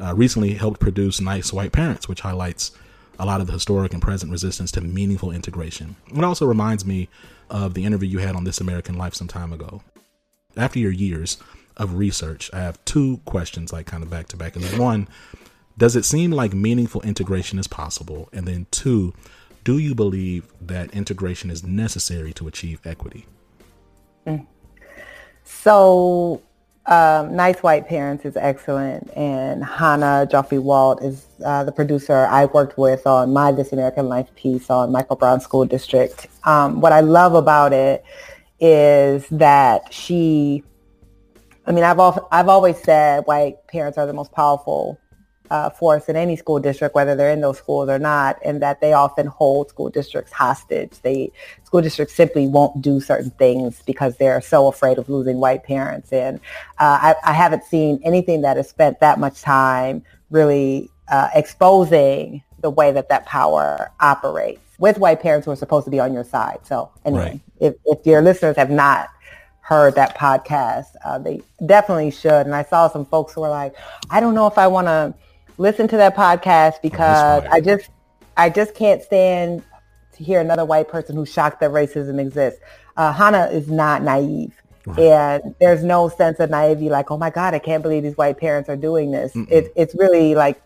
uh, 0.00 0.14
recently 0.14 0.54
helped 0.54 0.80
produce 0.80 1.20
Nice 1.20 1.52
White 1.52 1.72
Parents, 1.72 2.08
which 2.08 2.20
highlights 2.20 2.72
a 3.18 3.26
lot 3.26 3.40
of 3.40 3.46
the 3.46 3.52
historic 3.52 3.92
and 3.92 4.02
present 4.02 4.32
resistance 4.32 4.72
to 4.72 4.80
meaningful 4.80 5.30
integration. 5.30 5.96
It 6.14 6.24
also 6.24 6.46
reminds 6.46 6.84
me 6.84 7.08
of 7.50 7.74
the 7.74 7.84
interview 7.84 8.08
you 8.08 8.18
had 8.18 8.34
on 8.34 8.44
This 8.44 8.60
American 8.60 8.96
Life 8.96 9.14
some 9.14 9.28
time 9.28 9.52
ago. 9.52 9.82
After 10.56 10.78
your 10.78 10.90
years 10.90 11.38
of 11.76 11.94
research, 11.94 12.50
I 12.52 12.60
have 12.60 12.82
two 12.84 13.20
questions, 13.24 13.72
like 13.72 13.86
kind 13.86 14.02
of 14.02 14.10
back 14.10 14.28
to 14.28 14.36
back. 14.36 14.56
And 14.56 14.64
one, 14.78 15.08
does 15.78 15.96
it 15.96 16.04
seem 16.04 16.30
like 16.30 16.52
meaningful 16.52 17.02
integration 17.02 17.58
is 17.58 17.66
possible? 17.66 18.28
And 18.32 18.46
then 18.46 18.66
two, 18.70 19.14
do 19.64 19.78
you 19.78 19.94
believe 19.94 20.46
that 20.60 20.92
integration 20.92 21.50
is 21.50 21.62
necessary 21.62 22.32
to 22.34 22.48
achieve 22.48 22.80
equity? 22.84 23.26
Mm. 24.26 24.46
So 25.44 26.42
um, 26.86 27.36
nice 27.36 27.62
White 27.62 27.86
Parents 27.86 28.24
is 28.24 28.36
excellent, 28.36 29.10
and 29.16 29.62
Chana 29.62 30.28
Joffe-Walt 30.28 31.02
is 31.02 31.26
uh, 31.44 31.62
the 31.64 31.72
producer 31.72 32.26
I 32.28 32.46
worked 32.46 32.76
with 32.76 33.06
on 33.06 33.32
my 33.32 33.52
This 33.52 33.72
American 33.72 34.08
Life 34.08 34.34
piece 34.34 34.68
on 34.70 34.90
Michael 34.90 35.16
Brown 35.16 35.40
School 35.40 35.64
District. 35.64 36.26
Um, 36.44 36.80
what 36.80 36.92
I 36.92 37.00
love 37.00 37.34
about 37.34 37.72
it 37.72 38.04
is 38.58 39.26
that 39.30 39.92
she, 39.92 40.64
I 41.66 41.72
mean, 41.72 41.84
I've, 41.84 41.98
al- 41.98 42.28
I've 42.32 42.48
always 42.48 42.78
said 42.78 43.24
white 43.26 43.66
parents 43.68 43.98
are 43.98 44.06
the 44.06 44.12
most 44.12 44.32
powerful 44.32 44.98
uh, 45.52 45.68
force 45.68 46.08
in 46.08 46.16
any 46.16 46.34
school 46.34 46.58
district, 46.58 46.94
whether 46.94 47.14
they're 47.14 47.30
in 47.30 47.42
those 47.42 47.58
schools 47.58 47.90
or 47.90 47.98
not, 47.98 48.38
and 48.42 48.62
that 48.62 48.80
they 48.80 48.94
often 48.94 49.26
hold 49.26 49.68
school 49.68 49.90
districts 49.90 50.32
hostage. 50.32 50.92
They 51.02 51.30
school 51.64 51.82
districts 51.82 52.14
simply 52.14 52.46
won't 52.46 52.80
do 52.80 53.00
certain 53.00 53.30
things 53.32 53.82
because 53.84 54.16
they're 54.16 54.40
so 54.40 54.66
afraid 54.68 54.96
of 54.96 55.10
losing 55.10 55.40
white 55.40 55.62
parents. 55.62 56.10
And 56.10 56.40
uh, 56.78 56.98
I, 57.02 57.14
I, 57.22 57.32
haven't 57.34 57.64
seen 57.64 58.00
anything 58.02 58.40
that 58.42 58.56
has 58.56 58.70
spent 58.70 59.00
that 59.00 59.20
much 59.20 59.42
time 59.42 60.02
really 60.30 60.88
uh, 61.08 61.28
exposing 61.34 62.42
the 62.60 62.70
way 62.70 62.90
that 62.90 63.10
that 63.10 63.26
power 63.26 63.90
operates 64.00 64.62
with 64.78 64.96
white 64.96 65.20
parents 65.20 65.44
who 65.44 65.50
are 65.50 65.56
supposed 65.56 65.84
to 65.84 65.90
be 65.90 66.00
on 66.00 66.14
your 66.14 66.24
side. 66.24 66.60
So 66.62 66.90
anyway, 67.04 67.22
right. 67.22 67.40
if, 67.60 67.74
if 67.84 68.06
your 68.06 68.22
listeners 68.22 68.56
have 68.56 68.70
not 68.70 69.10
heard 69.60 69.96
that 69.96 70.16
podcast, 70.16 70.86
uh, 71.04 71.18
they 71.18 71.42
definitely 71.66 72.10
should. 72.10 72.46
And 72.46 72.54
I 72.54 72.62
saw 72.62 72.88
some 72.88 73.04
folks 73.04 73.34
who 73.34 73.42
were 73.42 73.50
like, 73.50 73.74
I 74.08 74.18
don't 74.18 74.34
know 74.34 74.46
if 74.46 74.56
I 74.56 74.66
want 74.66 74.86
to 74.86 75.14
listen 75.58 75.88
to 75.88 75.96
that 75.96 76.16
podcast 76.16 76.74
oh, 76.74 76.80
because 76.82 77.44
I 77.50 77.60
just 77.60 77.90
I 78.36 78.50
just 78.50 78.74
can't 78.74 79.02
stand 79.02 79.62
to 80.14 80.24
hear 80.24 80.40
another 80.40 80.64
white 80.64 80.88
person 80.88 81.16
who's 81.16 81.32
shocked 81.32 81.60
that 81.60 81.70
racism 81.70 82.20
exists. 82.20 82.60
Uh, 82.96 83.12
Chana 83.12 83.52
is 83.52 83.68
not 83.68 84.02
naive. 84.02 84.54
Right. 84.84 84.98
And 84.98 85.54
there's 85.60 85.84
no 85.84 86.08
sense 86.08 86.40
of 86.40 86.50
naivety 86.50 86.88
like, 86.88 87.10
oh 87.10 87.16
my 87.16 87.30
God, 87.30 87.54
I 87.54 87.58
can't 87.58 87.82
believe 87.82 88.02
these 88.02 88.16
white 88.16 88.38
parents 88.38 88.68
are 88.68 88.76
doing 88.76 89.12
this. 89.12 89.32
It, 89.48 89.72
it's 89.76 89.94
really 89.94 90.34
like, 90.34 90.60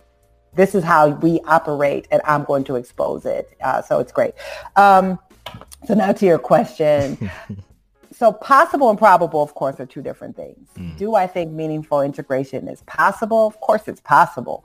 this 0.55 0.75
is 0.75 0.83
how 0.83 1.11
we 1.11 1.41
operate 1.45 2.09
and 2.11 2.23
I'm 2.25 2.45
going 2.45 2.65
to 2.65 2.77
expose 2.77 3.27
it. 3.27 3.49
Uh, 3.63 3.83
so 3.83 3.99
it's 4.01 4.13
great. 4.13 4.33
Um, 4.75 5.19
so 5.87 5.95
now 5.95 6.13
to 6.13 6.25
your 6.25 6.39
question. 6.39 7.31
so 8.11 8.33
possible 8.33 8.89
and 8.89 8.99
probable, 8.99 9.43
of 9.43 9.55
course, 9.55 9.79
are 9.81 9.87
two 9.87 10.01
different 10.01 10.35
things. 10.35 10.67
Mm. 10.79 10.97
Do 10.97 11.15
I 11.15 11.27
think 11.27 11.53
meaningful 11.53 12.01
integration 12.01 12.69
is 12.69 12.81
possible? 12.83 13.47
Of 13.47 13.61
course 13.61 13.83
it's 13.87 14.01
possible 14.01 14.65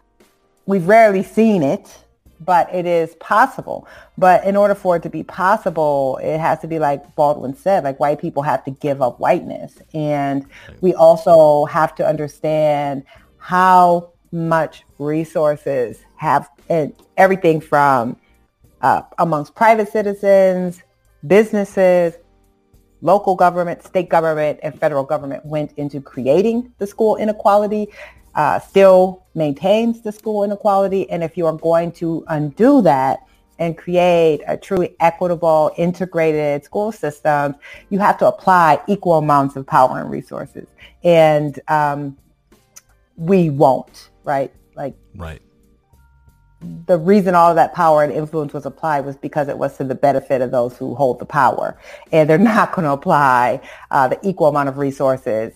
we've 0.65 0.88
rarely 0.88 1.24
seen 1.24 1.63
it, 1.63 2.04
but 2.39 2.74
it 2.74 2.86
is 2.86 3.15
possible. 3.15 3.88
But 4.17 4.43
in 4.45 4.56
order 4.56 4.76
for 4.76 4.95
it 4.95 5.04
to 5.04 5.10
be 5.10 5.24
possible, 5.24 6.19
it 6.21 6.39
has 6.39 6.60
to 6.60 6.67
be 6.67 6.80
like 6.80 7.15
Baldwin 7.15 7.56
said, 7.56 7.84
like 7.84 8.00
white 8.00 8.19
people 8.19 8.43
have 8.43 8.63
to 8.65 8.71
give 8.71 9.02
up 9.02 9.19
whiteness. 9.19 9.82
And 9.93 10.45
we 10.82 10.93
also 10.93 11.65
have 11.65 11.95
to 11.95 12.08
understand 12.08 13.04
how 13.38 14.12
much 14.32 14.84
resources 14.97 16.00
have 16.15 16.50
and 16.69 16.93
everything 17.17 17.60
from 17.60 18.15
uh, 18.82 19.02
amongst 19.19 19.56
private 19.56 19.89
citizens, 19.89 20.82
businesses, 21.28 22.15
local 23.02 23.36
government, 23.36 23.84
state 23.84 24.10
government, 24.10 24.60
and 24.63 24.80
federal 24.80 25.04
government 25.04 25.45
went 25.45 25.74
into 25.78 26.00
creating 26.00 26.71
the 26.78 26.88
school 26.88 27.15
inequality 27.17 27.88
uh, 28.35 28.59
still 28.59 29.23
maintains 29.35 30.01
the 30.01 30.11
school 30.11 30.43
inequality. 30.43 31.09
And 31.09 31.23
if 31.23 31.37
you 31.37 31.45
are 31.45 31.57
going 31.57 31.91
to 31.93 32.23
undo 32.27 32.81
that 32.81 33.25
and 33.59 33.77
create 33.77 34.41
a 34.47 34.57
truly 34.57 34.95
equitable, 34.99 35.71
integrated 35.77 36.63
school 36.63 36.91
system, 36.91 37.55
you 37.89 37.99
have 37.99 38.17
to 38.17 38.27
apply 38.27 38.81
equal 38.87 39.13
amounts 39.13 39.55
of 39.55 39.67
power 39.67 39.99
and 39.99 40.09
resources. 40.09 40.67
And 41.03 41.59
um, 41.67 42.17
we 43.15 43.49
won't, 43.49 44.09
right? 44.23 44.51
Like, 44.75 44.95
right. 45.15 45.41
The 46.85 46.97
reason 46.97 47.33
all 47.33 47.49
of 47.49 47.55
that 47.55 47.73
power 47.73 48.03
and 48.03 48.13
influence 48.13 48.53
was 48.53 48.67
applied 48.67 49.03
was 49.05 49.15
because 49.15 49.47
it 49.47 49.57
was 49.57 49.77
to 49.77 49.83
the 49.83 49.95
benefit 49.95 50.41
of 50.41 50.51
those 50.51 50.77
who 50.77 50.93
hold 50.93 51.19
the 51.19 51.25
power. 51.25 51.77
And 52.11 52.29
they're 52.29 52.37
not 52.55 52.73
going 52.73 52.85
to 52.85 52.91
apply 52.91 53.61
uh, 53.89 54.07
the 54.07 54.19
equal 54.23 54.47
amount 54.47 54.69
of 54.69 54.77
resources 54.77 55.53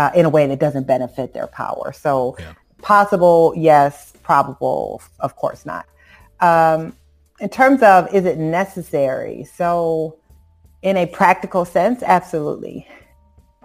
uh, 0.00 0.10
in 0.14 0.24
a 0.24 0.30
way 0.30 0.46
that 0.46 0.58
doesn't 0.58 0.86
benefit 0.86 1.34
their 1.34 1.46
power. 1.46 1.92
So 1.92 2.34
yeah. 2.38 2.54
possible, 2.80 3.52
yes. 3.54 4.14
Probable, 4.22 5.02
of 5.18 5.36
course 5.36 5.66
not. 5.66 5.86
Um, 6.40 6.94
in 7.40 7.50
terms 7.50 7.82
of 7.82 8.12
is 8.14 8.24
it 8.24 8.38
necessary? 8.38 9.44
So 9.44 10.16
in 10.82 10.96
a 10.96 11.06
practical 11.06 11.64
sense, 11.64 12.02
absolutely. 12.02 12.86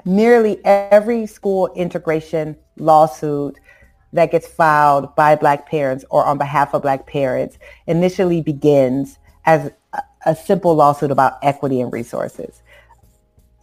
Nearly 0.03 0.59
every 0.65 1.25
school 1.25 1.71
integration 1.73 2.57
lawsuit 2.77 3.59
that 4.11 4.31
gets 4.31 4.47
filed 4.47 5.15
by 5.15 5.35
black 5.35 5.69
parents 5.69 6.03
or 6.09 6.25
on 6.25 6.37
behalf 6.37 6.73
of 6.73 6.81
black 6.81 7.05
parents 7.05 7.57
initially 7.87 8.41
begins 8.41 9.19
as 9.45 9.71
a 10.25 10.35
simple 10.35 10.75
lawsuit 10.75 11.11
about 11.11 11.37
equity 11.43 11.79
and 11.79 11.93
resources 11.93 12.61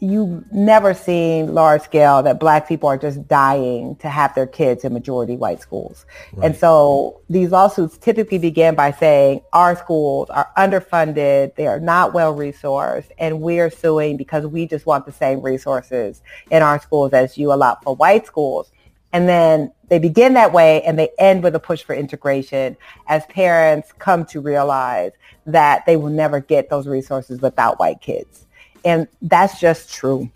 you've 0.03 0.51
never 0.51 0.93
seen 0.93 1.55
large 1.55 1.81
scale 1.81 2.25
that 2.25 2.41
black 2.41 2.67
people 2.67 2.88
are 2.88 2.99
just 2.99 3.27
dying 3.29 3.95
to 3.97 4.09
have 4.09 4.35
their 4.35 4.49
kids 4.49 4.83
in 4.83 4.93
majority 4.93 5.37
white 5.37 5.61
schools. 5.61 6.05
Right. 6.33 6.47
And 6.47 6.57
so 6.57 7.21
these 7.31 7.53
lawsuits 7.53 7.99
typically 7.99 8.38
begin 8.38 8.75
by 8.75 8.91
saying 8.91 9.43
our 9.53 9.77
schools 9.77 10.29
are 10.31 10.51
underfunded, 10.59 11.55
they 11.55 11.69
are 11.69 11.79
not 11.79 12.12
well 12.12 12.35
resourced, 12.35 13.11
and 13.17 13.41
we're 13.41 13.71
suing 13.71 14.17
because 14.17 14.45
we 14.45 14.67
just 14.67 14.87
want 14.87 15.07
the 15.07 15.12
same 15.12 15.41
resources 15.41 16.21
in 16.51 16.65
our 16.65 16.81
schools 16.81 17.12
as 17.12 17.38
you 17.38 17.53
allot 17.53 17.85
for 17.85 17.95
white 17.95 18.27
schools. 18.27 18.73
And 19.12 19.29
then 19.29 19.73
they 19.88 20.01
begin 20.01 20.35
that 20.35 20.53
way 20.53 20.83
and 20.83 20.99
they 20.99 21.11
end 21.21 21.45
with 21.45 21.55
a 21.55 21.61
push 21.61 21.85
for 21.85 21.95
integration 21.95 22.77
as 23.07 23.25
parents 23.27 23.93
come 24.01 24.25
to 24.27 24.41
realize 24.41 25.12
that 25.47 25.87
they 25.87 25.97
will 25.97 26.11
never 26.11 26.41
get 26.41 26.71
those 26.71 26.88
resources 26.88 27.41
without 27.41 27.79
white 27.79 28.01
kids. 28.01 28.47
And 28.85 29.09
that's 29.23 29.61
just 29.61 29.92
true. 29.92 30.31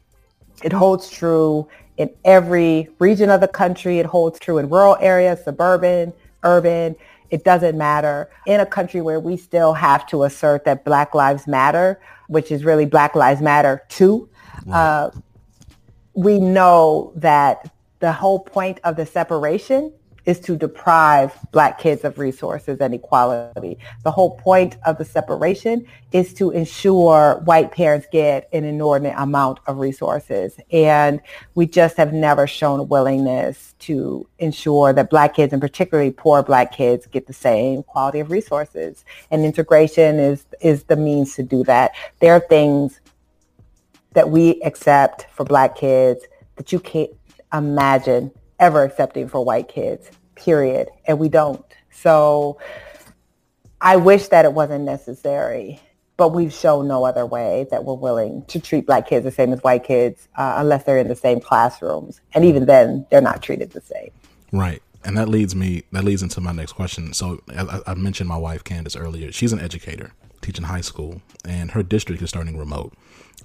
It 0.63 0.73
holds 0.73 1.11
true 1.11 1.69
in 1.97 2.11
every 2.25 2.89
region 2.99 3.31
of 3.31 3.41
the 3.41 3.49
country. 3.49 3.99
It 3.99 4.07
holds 4.07 4.39
true 4.39 4.59
in 4.59 4.69
rural 4.69 4.97
areas, 5.01 5.43
suburban, 5.45 6.13
urban. 6.43 6.97
It 7.31 7.45
doesn't 7.45 7.77
matter. 7.77 8.31
In 8.47 8.61
a 8.61 8.67
country 8.67 9.01
where 9.01 9.21
we 9.21 9.37
still 9.37 9.73
have 9.75 10.07
to 10.09 10.25
assert 10.25 10.65
that 10.65 10.85
Black 10.85 11.15
Lives 11.15 11.47
Matter, 11.47 12.01
which 12.29 12.53
is 12.53 12.65
really 12.65 12.87
Black 12.87 13.15
Lives 13.15 13.41
Matter 13.41 13.83
too, 13.89 14.29
right. 14.67 14.77
uh, 14.77 15.11
we 16.15 16.39
know 16.39 17.13
that 17.17 17.71
the 17.99 18.13
whole 18.13 18.39
point 18.39 18.79
of 18.85 18.97
the 18.97 19.07
separation 19.07 19.93
is 20.27 20.41
to 20.41 20.57
deprive 20.57 21.33
black 21.53 21.79
kids 21.79 22.05
of 22.05 22.19
resources 22.19 22.79
and 22.81 22.93
equality. 22.93 23.79
The 24.03 24.11
whole 24.11 24.37
point 24.37 24.77
of 24.85 24.99
the 24.99 25.05
separation 25.05 25.87
is 26.13 26.35
to 26.35 26.51
ensure 26.51 27.41
white 27.45 27.71
parents 27.71 28.09
get 28.11 28.49
an 28.53 28.65
inordinate 28.65 29.15
amount 29.17 29.61
of 29.67 29.79
resources. 29.79 30.59
And 30.73 31.21
we 31.55 31.67
just 31.67 31.97
have 31.97 32.13
never 32.13 32.47
shown 32.47 32.89
willingness 32.89 33.75
to 33.79 34.29
ensure 34.39 34.93
that 34.93 35.11
black 35.11 35.35
kids 35.35 35.53
and 35.53 35.63
particularly 35.63 36.11
poor 36.11 36.43
black 36.43 36.73
kids 36.73 37.07
get 37.07 37.29
the 37.29 37.33
same 37.33 37.85
quality 37.85 38.19
of 38.19 38.31
resources. 38.31 39.05
And 39.31 39.45
integration 39.45 40.19
is, 40.19 40.45
is 40.61 40.85
the 40.85 40.97
means 40.97 41.37
to 41.37 41.45
do 41.45 41.63
that. 41.65 41.93
There 42.21 42.33
are 42.33 42.41
things 42.41 43.01
that 44.15 44.31
we 44.31 44.61
accept 44.63 45.27
for 45.31 45.45
black 45.45 45.77
kids 45.77 46.25
that 46.57 46.73
you 46.73 46.81
can't 46.81 47.11
imagine 47.53 48.33
ever 48.59 48.83
accepting 48.83 49.29
for 49.29 49.45
white 49.45 49.69
kids, 49.69 50.11
period. 50.35 50.89
And 51.07 51.19
we 51.19 51.29
don't. 51.29 51.65
So 51.91 52.59
I 53.81 53.97
wish 53.97 54.29
that 54.29 54.45
it 54.45 54.53
wasn't 54.53 54.85
necessary, 54.85 55.81
but 56.17 56.33
we've 56.33 56.53
shown 56.53 56.89
no 56.89 57.05
other 57.05 57.27
way 57.27 57.67
that 57.71 57.85
we're 57.85 57.95
willing 57.95 58.45
to 58.47 58.61
treat 58.61 58.87
black 58.87 59.09
kids 59.09 59.25
the 59.25 59.31
same 59.31 59.53
as 59.53 59.61
white 59.63 59.85
kids 59.85 60.29
uh, 60.37 60.55
unless 60.59 60.85
they're 60.85 60.99
in 60.99 61.09
the 61.09 61.17
same 61.17 61.41
classrooms. 61.41 62.21
And 62.35 62.45
even 62.45 62.67
then, 62.67 63.07
they're 63.11 63.21
not 63.21 63.43
treated 63.43 63.71
the 63.73 63.81
same. 63.81 64.11
Right. 64.53 64.83
And 65.05 65.17
that 65.17 65.29
leads 65.29 65.55
me, 65.55 65.85
that 65.93 66.05
leads 66.05 66.23
into 66.23 66.41
my 66.41 66.53
next 66.53 66.73
question. 66.73 67.13
So 67.13 67.41
I, 67.57 67.81
I 67.87 67.95
mentioned 67.95 68.29
my 68.29 68.37
wife, 68.37 68.65
Candace, 68.65 68.97
earlier. 68.97 69.31
She's 69.31 69.53
an 69.53 69.61
educator 69.61 70.13
teaching 70.47 70.65
high 70.65 70.81
school, 70.81 71.21
and 71.45 71.73
her 71.73 71.83
district 71.83 72.23
is 72.23 72.31
starting 72.31 72.57
remote. 72.57 72.95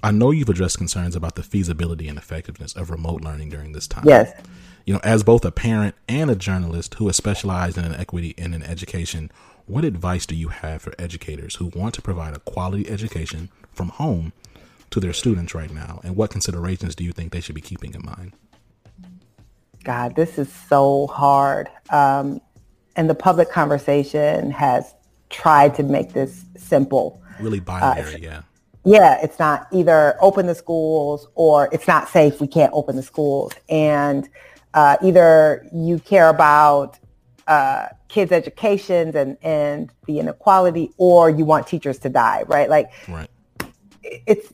I 0.02 0.10
know 0.10 0.30
you've 0.30 0.48
addressed 0.48 0.78
concerns 0.78 1.14
about 1.14 1.34
the 1.34 1.42
feasibility 1.42 2.08
and 2.08 2.16
effectiveness 2.16 2.74
of 2.74 2.90
remote 2.90 3.22
learning 3.22 3.50
during 3.50 3.72
this 3.72 3.86
time. 3.86 4.04
Yes. 4.06 4.32
You 4.86 4.94
know, 4.94 5.00
as 5.04 5.22
both 5.22 5.44
a 5.44 5.52
parent 5.52 5.94
and 6.08 6.30
a 6.30 6.34
journalist 6.34 6.94
who 6.94 7.06
has 7.06 7.16
specialized 7.16 7.78
in 7.78 7.94
equity 7.94 8.34
and 8.38 8.54
in 8.54 8.62
education, 8.62 9.30
what 9.66 9.84
advice 9.84 10.26
do 10.26 10.34
you 10.34 10.48
have 10.48 10.82
for 10.82 10.92
educators 10.98 11.56
who 11.56 11.66
want 11.74 11.94
to 11.94 12.02
provide 12.02 12.34
a 12.34 12.40
quality 12.40 12.88
education 12.88 13.48
from 13.72 13.90
home 13.90 14.32
to 14.90 14.98
their 14.98 15.12
students 15.12 15.54
right 15.54 15.72
now? 15.72 16.00
And 16.02 16.16
what 16.16 16.30
considerations 16.30 16.94
do 16.94 17.04
you 17.04 17.12
think 17.12 17.32
they 17.32 17.40
should 17.40 17.54
be 17.54 17.60
keeping 17.60 17.94
in 17.94 18.04
mind? 18.04 18.32
God, 19.84 20.16
this 20.16 20.38
is 20.38 20.52
so 20.52 21.08
hard. 21.08 21.68
Um, 21.90 22.40
and 22.96 23.08
the 23.08 23.14
public 23.14 23.50
conversation 23.50 24.50
has 24.50 24.94
tried 25.32 25.74
to 25.76 25.82
make 25.82 26.12
this 26.12 26.44
simple. 26.56 27.20
Really 27.40 27.60
binary, 27.60 28.14
uh, 28.14 28.18
yeah. 28.18 28.42
Yeah, 28.84 29.18
it's 29.22 29.38
not 29.38 29.68
either 29.72 30.16
open 30.20 30.46
the 30.46 30.54
schools 30.54 31.28
or 31.34 31.68
it's 31.72 31.86
not 31.86 32.08
safe. 32.08 32.40
We 32.40 32.48
can't 32.48 32.72
open 32.74 32.96
the 32.96 33.02
schools. 33.02 33.52
And 33.68 34.28
uh, 34.74 34.96
either 35.02 35.66
you 35.72 36.00
care 36.00 36.28
about 36.28 36.98
uh, 37.46 37.88
kids' 38.08 38.32
educations 38.32 39.14
and, 39.14 39.36
and 39.42 39.92
the 40.06 40.18
inequality, 40.18 40.90
or 40.96 41.30
you 41.30 41.44
want 41.44 41.66
teachers 41.66 41.98
to 42.00 42.08
die, 42.08 42.44
right? 42.46 42.68
Like, 42.68 42.90
right. 43.08 43.28
it's 44.02 44.52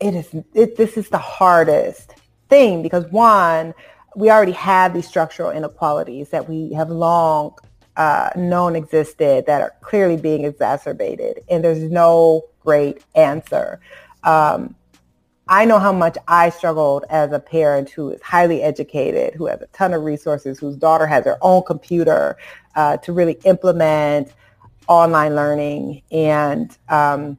it 0.00 0.14
is 0.14 0.28
it, 0.54 0.76
this 0.76 0.96
is 0.96 1.08
the 1.08 1.18
hardest 1.18 2.14
thing 2.48 2.82
because 2.82 3.06
one, 3.06 3.72
we 4.16 4.30
already 4.30 4.52
have 4.52 4.92
these 4.92 5.06
structural 5.06 5.50
inequalities 5.50 6.30
that 6.30 6.48
we 6.48 6.72
have 6.72 6.90
long 6.90 7.56
uh, 7.96 8.30
known 8.36 8.76
existed 8.76 9.44
that 9.46 9.60
are 9.60 9.74
clearly 9.80 10.16
being 10.16 10.44
exacerbated, 10.44 11.44
and 11.48 11.62
there's 11.62 11.82
no 11.82 12.42
great 12.60 13.02
answer. 13.14 13.80
Um, 14.24 14.74
I 15.48 15.64
know 15.64 15.78
how 15.78 15.92
much 15.92 16.16
I 16.28 16.50
struggled 16.50 17.04
as 17.10 17.32
a 17.32 17.38
parent 17.38 17.90
who 17.90 18.10
is 18.10 18.22
highly 18.22 18.62
educated, 18.62 19.34
who 19.34 19.46
has 19.46 19.60
a 19.60 19.66
ton 19.66 19.92
of 19.92 20.02
resources, 20.02 20.58
whose 20.58 20.76
daughter 20.76 21.06
has 21.06 21.24
her 21.24 21.36
own 21.42 21.62
computer 21.64 22.36
uh, 22.76 22.96
to 22.98 23.12
really 23.12 23.38
implement 23.44 24.32
online 24.88 25.34
learning. 25.34 26.02
And 26.10 26.76
um, 26.88 27.38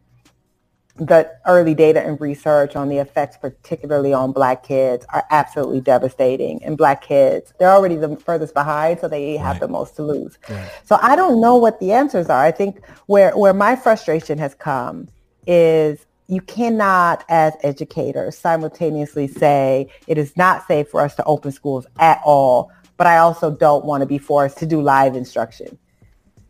the 0.96 1.30
early 1.48 1.74
data 1.74 2.06
and 2.06 2.22
research 2.22 2.76
on 2.76 2.88
the 2.88 2.98
effects, 2.98 3.36
particularly 3.38 4.14
on 4.14 4.32
Black 4.32 4.64
kids, 4.64 5.06
are 5.12 5.24
absolutely 5.32 5.82
devastating. 5.82 6.64
And 6.64 6.78
Black 6.78 7.02
kids, 7.02 7.52
they're 7.58 7.72
already 7.72 7.96
the 7.96 8.16
furthest 8.18 8.54
behind, 8.54 9.00
so 9.00 9.08
they 9.08 9.36
have 9.38 9.60
the 9.60 9.68
most 9.68 9.96
to 9.96 10.04
lose. 10.04 10.38
Right. 10.48 10.70
So 10.86 11.00
I 11.02 11.16
don't 11.16 11.42
know 11.42 11.56
what 11.56 11.80
the 11.80 11.92
answers 11.92 12.30
are. 12.30 12.44
I 12.44 12.52
think 12.52 12.86
where, 13.08 13.36
where 13.36 13.54
my 13.54 13.76
frustration 13.76 14.38
has 14.38 14.54
come 14.54 15.08
is 15.48 16.06
you 16.28 16.42
cannot, 16.42 17.26
as 17.28 17.54
educators, 17.64 18.38
simultaneously 18.38 19.28
say 19.28 19.90
it 20.08 20.18
is 20.18 20.38
not 20.38 20.66
safe 20.68 20.90
for 20.90 21.02
us 21.02 21.16
to 21.16 21.24
open 21.26 21.52
schools 21.52 21.88
at 22.00 22.22
all, 22.24 22.72
but 22.98 23.08
I 23.08 23.18
also 23.18 23.50
don't 23.50 23.84
want 23.84 24.02
to 24.02 24.08
be 24.08 24.20
forced 24.20 24.60
to 24.60 24.68
do 24.68 24.82
live 24.82 25.16
instruction. 25.16 25.78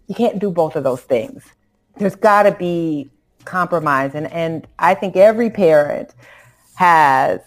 You 0.07 0.15
can't 0.15 0.39
do 0.39 0.51
both 0.51 0.75
of 0.75 0.83
those 0.83 1.01
things. 1.01 1.45
There's 1.97 2.15
got 2.15 2.43
to 2.43 2.51
be 2.51 3.09
compromise. 3.45 4.15
And, 4.15 4.31
and 4.31 4.67
I 4.79 4.93
think 4.93 5.15
every 5.15 5.49
parent 5.49 6.13
has 6.75 7.39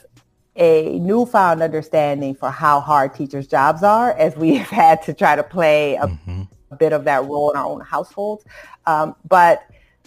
a 0.57 0.99
newfound 0.99 1.63
understanding 1.63 2.35
for 2.35 2.51
how 2.51 2.81
hard 2.81 3.15
teachers' 3.15 3.47
jobs 3.47 3.83
are 3.83 4.13
as 4.13 4.37
we 4.37 4.55
have 4.57 4.71
had 4.71 5.03
to 5.03 5.15
try 5.15 5.37
to 5.37 5.43
play 5.43 5.97
a, 5.97 6.07
mm-hmm. 6.07 6.43
a 6.71 6.77
bit 6.77 6.93
of 6.93 7.05
that 7.05 7.25
role 7.25 7.51
in 7.51 7.57
our 7.57 7.67
own 7.67 7.81
households. 7.81 8.45
Um, 8.87 9.15
but 9.29 9.65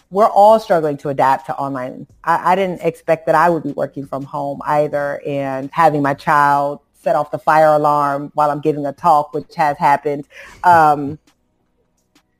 we're 0.10 0.30
all 0.30 0.60
struggling 0.60 0.97
to 0.97 1.10
adapt 1.10 1.45
to 1.45 1.56
online. 1.56 2.08
I, 2.23 2.54
I, 2.54 2.56
didn't 2.56 2.82
expect 2.82 3.28
that 3.28 3.36
I 3.36 3.49
would 3.49 3.62
be 3.62 3.73
working 3.73 4.08
from 4.08 4.23
home 4.23 4.60
either 4.65 5.21
and 5.25 5.69
having 5.71 6.02
my 6.02 6.15
child 6.15 6.80
set 6.93 7.15
off 7.15 7.30
the 7.30 7.38
fire 7.38 7.67
alarm 7.67 8.32
while 8.34 8.49
I'm 8.49 8.60
giving 8.60 8.86
a 8.86 8.91
talk, 8.91 9.34
which 9.34 9.54
has 9.56 9.78
happened. 9.78 10.28
Um, 10.63 11.19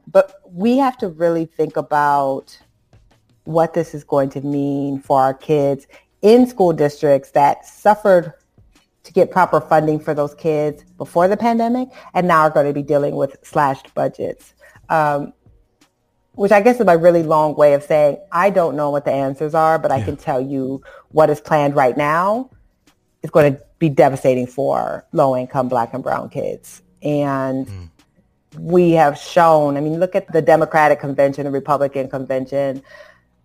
but 0.08 0.42
we 0.52 0.78
have 0.78 0.98
to 0.98 1.10
really 1.10 1.46
think 1.46 1.78
about 1.78 2.58
what 3.46 3.74
this 3.74 3.94
is 3.94 4.04
going 4.04 4.30
to 4.30 4.42
mean 4.42 5.00
for 5.00 5.20
our 5.20 5.34
kids 5.34 5.88
in 6.22 6.46
school 6.48 6.74
districts 6.74 7.32
that 7.32 7.66
suffered 7.66 8.34
to 9.04 9.14
get 9.14 9.32
proper 9.32 9.62
funding 9.62 10.00
for 10.00 10.14
those 10.14 10.36
kids 10.36 10.84
before 10.98 11.28
the 11.28 11.38
pandemic 11.38 11.90
and 12.14 12.28
now 12.28 12.42
are 12.42 12.50
going 12.50 12.68
to 12.68 12.74
be 12.74 12.84
dealing 12.84 13.16
with 13.16 13.38
slashed 13.44 13.94
budgets. 13.96 14.54
Um, 14.90 15.34
which 16.34 16.52
I 16.52 16.62
guess 16.62 16.80
is 16.80 16.86
my 16.86 16.94
really 16.94 17.24
long 17.24 17.56
way 17.56 17.74
of 17.74 17.84
saying 17.84 18.18
I 18.32 18.50
don't 18.50 18.76
know 18.78 18.90
what 18.92 19.04
the 19.04 19.12
answers 19.12 19.54
are, 19.54 19.78
but 19.78 19.92
I 19.92 20.02
can 20.02 20.16
tell 20.16 20.40
you 20.40 20.82
what 21.10 21.30
is 21.30 21.42
planned 21.42 21.76
right 21.76 21.98
now 21.98 22.50
is 23.24 23.30
going 23.30 23.54
to 23.54 23.62
be 23.78 23.90
devastating 23.90 24.48
for 24.48 25.06
low 25.12 25.36
income 25.36 25.68
black 25.68 25.94
and 25.94 26.02
brown 26.02 26.30
kids. 26.30 26.82
And 27.02 27.68
mm. 27.68 27.90
we 28.58 28.92
have 28.92 29.18
shown, 29.18 29.76
I 29.76 29.82
mean, 29.82 30.00
look 30.00 30.16
at 30.16 30.32
the 30.32 30.42
Democratic 30.42 31.00
convention, 31.00 31.46
the 31.46 31.52
Republican 31.52 32.10
convention. 32.10 32.84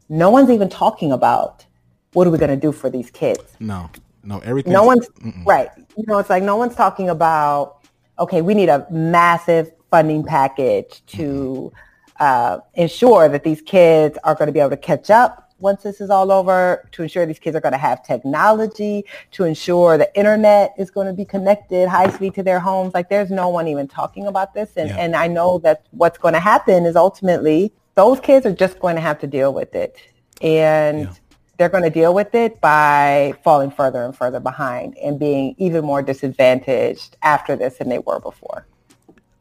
No 0.09 0.31
one's 0.31 0.51
even 0.51 0.69
talking 0.69 1.13
about 1.13 1.65
what 2.13 2.27
are 2.27 2.31
we 2.31 2.39
going 2.39 2.51
to 2.51 2.57
do 2.57 2.73
for 2.73 2.91
these 2.91 3.11
kids. 3.11 3.43
No, 3.61 3.91
no, 4.23 4.39
everything. 4.41 4.73
No 4.73 4.85
one's 4.85 5.09
mm-mm. 5.09 5.45
right. 5.47 5.69
You 5.97 6.05
know, 6.07 6.19
it's 6.19 6.31
like 6.31 6.43
no 6.43 6.57
one's 6.57 6.75
talking 6.75 7.09
about, 7.09 7.79
okay, 8.19 8.43
we 8.43 8.55
need 8.55 8.69
a 8.69 8.87
massive 8.91 9.73
funding 9.91 10.25
package 10.25 11.03
to 11.07 11.73
uh, 12.21 12.59
ensure 12.75 13.29
that 13.29 13.45
these 13.45 13.63
kids 13.63 14.19
are 14.25 14.35
going 14.35 14.47
to 14.47 14.53
be 14.53 14.61
able 14.61 14.71
to 14.71 14.77
catch 14.77 15.11
up 15.11 15.45
once 15.61 15.83
this 15.83 16.01
is 16.01 16.11
all 16.11 16.31
over, 16.31 16.87
to 16.93 17.03
ensure 17.03 17.25
these 17.25 17.39
kids 17.39 17.57
are 17.57 17.61
going 17.61 17.73
to 17.73 17.79
have 17.79 18.05
technology, 18.05 19.05
to 19.31 19.45
ensure 19.45 19.97
the 19.97 20.15
internet 20.17 20.75
is 20.77 20.91
going 20.91 21.07
to 21.07 21.13
be 21.13 21.25
connected 21.25 21.89
high 21.89 22.11
speed 22.11 22.35
to 22.35 22.43
their 22.43 22.61
homes. 22.61 22.93
Like 22.93 23.09
there's 23.09 23.31
no 23.31 23.49
one 23.49 23.67
even 23.69 23.89
talking 23.89 24.27
about 24.27 24.53
this. 24.53 24.77
And, 24.77 24.91
yeah. 24.91 24.97
and 24.99 25.17
I 25.17 25.27
know 25.27 25.59
that 25.61 25.87
what's 25.93 26.19
going 26.19 26.35
to 26.35 26.41
happen 26.41 26.85
is 26.85 26.97
ultimately 26.97 27.73
those 27.95 28.21
kids 28.21 28.47
are 28.47 28.53
just 28.53 28.79
going 28.79 28.95
to 28.97 29.01
have 29.01 29.19
to 29.21 29.27
deal 29.27 29.53
with 29.53 29.75
it. 29.75 29.97
And 30.41 31.01
yeah. 31.01 31.13
they're 31.59 31.69
going 31.69 31.85
to 31.85 31.91
deal 31.91 32.15
with 32.15 32.35
it 32.35 32.61
by 32.61 33.35
falling 33.43 33.71
further 33.71 34.05
and 34.05 34.17
further 34.17 34.41
behind 34.41 34.97
and 34.99 35.19
being 35.19 35.55
even 35.59 35.85
more 35.85 36.03
disadvantaged 36.03 37.17
after 37.23 37.57
this 37.57 37.79
than 37.79 37.89
they 37.89 37.99
were 37.99 38.21
before 38.21 38.67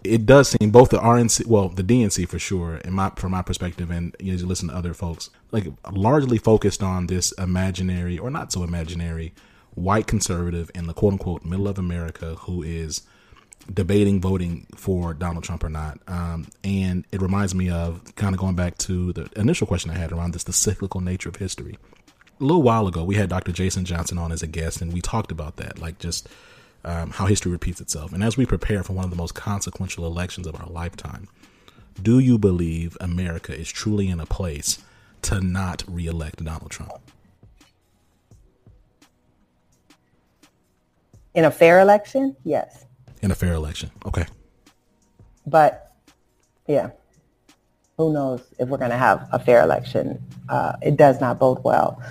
it 0.03 0.25
does 0.25 0.49
seem 0.49 0.71
both 0.71 0.89
the 0.89 0.97
RNC, 0.97 1.45
well, 1.45 1.69
the 1.69 1.83
DNC 1.83 2.27
for 2.27 2.39
sure, 2.39 2.77
in 2.77 2.93
my 2.93 3.11
from 3.15 3.31
my 3.31 3.41
perspective, 3.41 3.89
and 3.89 4.15
you, 4.19 4.33
know, 4.33 4.39
you 4.39 4.45
listen 4.45 4.69
to 4.69 4.75
other 4.75 4.93
folks, 4.93 5.29
like 5.51 5.67
largely 5.91 6.37
focused 6.37 6.83
on 6.83 7.07
this 7.07 7.31
imaginary 7.33 8.17
or 8.17 8.29
not 8.29 8.51
so 8.51 8.63
imaginary 8.63 9.33
white 9.75 10.07
conservative 10.07 10.69
in 10.75 10.87
the 10.87 10.93
quote 10.93 11.13
unquote 11.13 11.43
middle 11.43 11.67
of 11.67 11.79
America 11.79 12.35
who 12.41 12.61
is 12.61 13.01
debating 13.71 14.19
voting 14.19 14.67
for 14.75 15.13
Donald 15.13 15.43
Trump 15.43 15.63
or 15.63 15.69
not. 15.69 15.99
Um, 16.07 16.47
and 16.63 17.05
it 17.11 17.21
reminds 17.21 17.55
me 17.55 17.69
of 17.69 18.15
kind 18.15 18.33
of 18.33 18.39
going 18.39 18.55
back 18.55 18.77
to 18.79 19.13
the 19.13 19.29
initial 19.35 19.67
question 19.67 19.91
I 19.91 19.97
had 19.97 20.11
around 20.11 20.33
this 20.33 20.43
the 20.43 20.53
cyclical 20.53 21.01
nature 21.01 21.29
of 21.29 21.37
history. 21.37 21.77
A 22.39 22.43
little 22.43 22.63
while 22.63 22.87
ago, 22.87 23.03
we 23.03 23.15
had 23.15 23.29
Dr. 23.29 23.51
Jason 23.51 23.85
Johnson 23.85 24.17
on 24.17 24.31
as 24.31 24.43
a 24.43 24.47
guest, 24.47 24.81
and 24.81 24.91
we 24.91 25.01
talked 25.01 25.31
about 25.31 25.57
that, 25.57 25.79
like 25.79 25.99
just 25.99 26.27
um, 26.83 27.11
how 27.11 27.25
history 27.25 27.51
repeats 27.51 27.79
itself. 27.79 28.11
And 28.11 28.23
as 28.23 28.35
we 28.35 28.45
prepare 28.45 28.83
for 28.83 28.93
one 28.93 29.05
of 29.05 29.11
the 29.11 29.17
most 29.17 29.33
consequential 29.33 30.05
elections 30.05 30.47
of 30.47 30.55
our 30.59 30.67
lifetime, 30.67 31.29
do 32.01 32.19
you 32.19 32.37
believe 32.37 32.97
America 32.99 33.57
is 33.57 33.71
truly 33.71 34.09
in 34.09 34.19
a 34.19 34.25
place 34.25 34.79
to 35.23 35.39
not 35.39 35.83
reelect 35.87 36.43
Donald 36.43 36.71
Trump? 36.71 36.93
In 41.33 41.45
a 41.45 41.51
fair 41.51 41.79
election, 41.79 42.35
yes. 42.43 42.85
In 43.23 43.31
a 43.31 43.35
fair 43.35 43.53
election, 43.53 43.89
okay. 44.05 44.25
But 45.47 45.93
yeah, 46.67 46.89
who 47.97 48.11
knows 48.11 48.41
if 48.59 48.67
we're 48.67 48.77
going 48.77 48.91
to 48.91 48.97
have 48.97 49.29
a 49.31 49.39
fair 49.39 49.63
election? 49.63 50.21
Uh, 50.49 50.73
it 50.81 50.97
does 50.97 51.21
not 51.21 51.39
bode 51.39 51.63
well. 51.63 52.03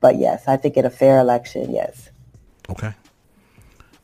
But 0.00 0.16
yes, 0.16 0.48
I 0.48 0.56
think 0.56 0.78
in 0.78 0.86
a 0.86 0.90
fair 0.90 1.18
election, 1.18 1.70
yes. 1.70 2.08
Okay. 2.70 2.94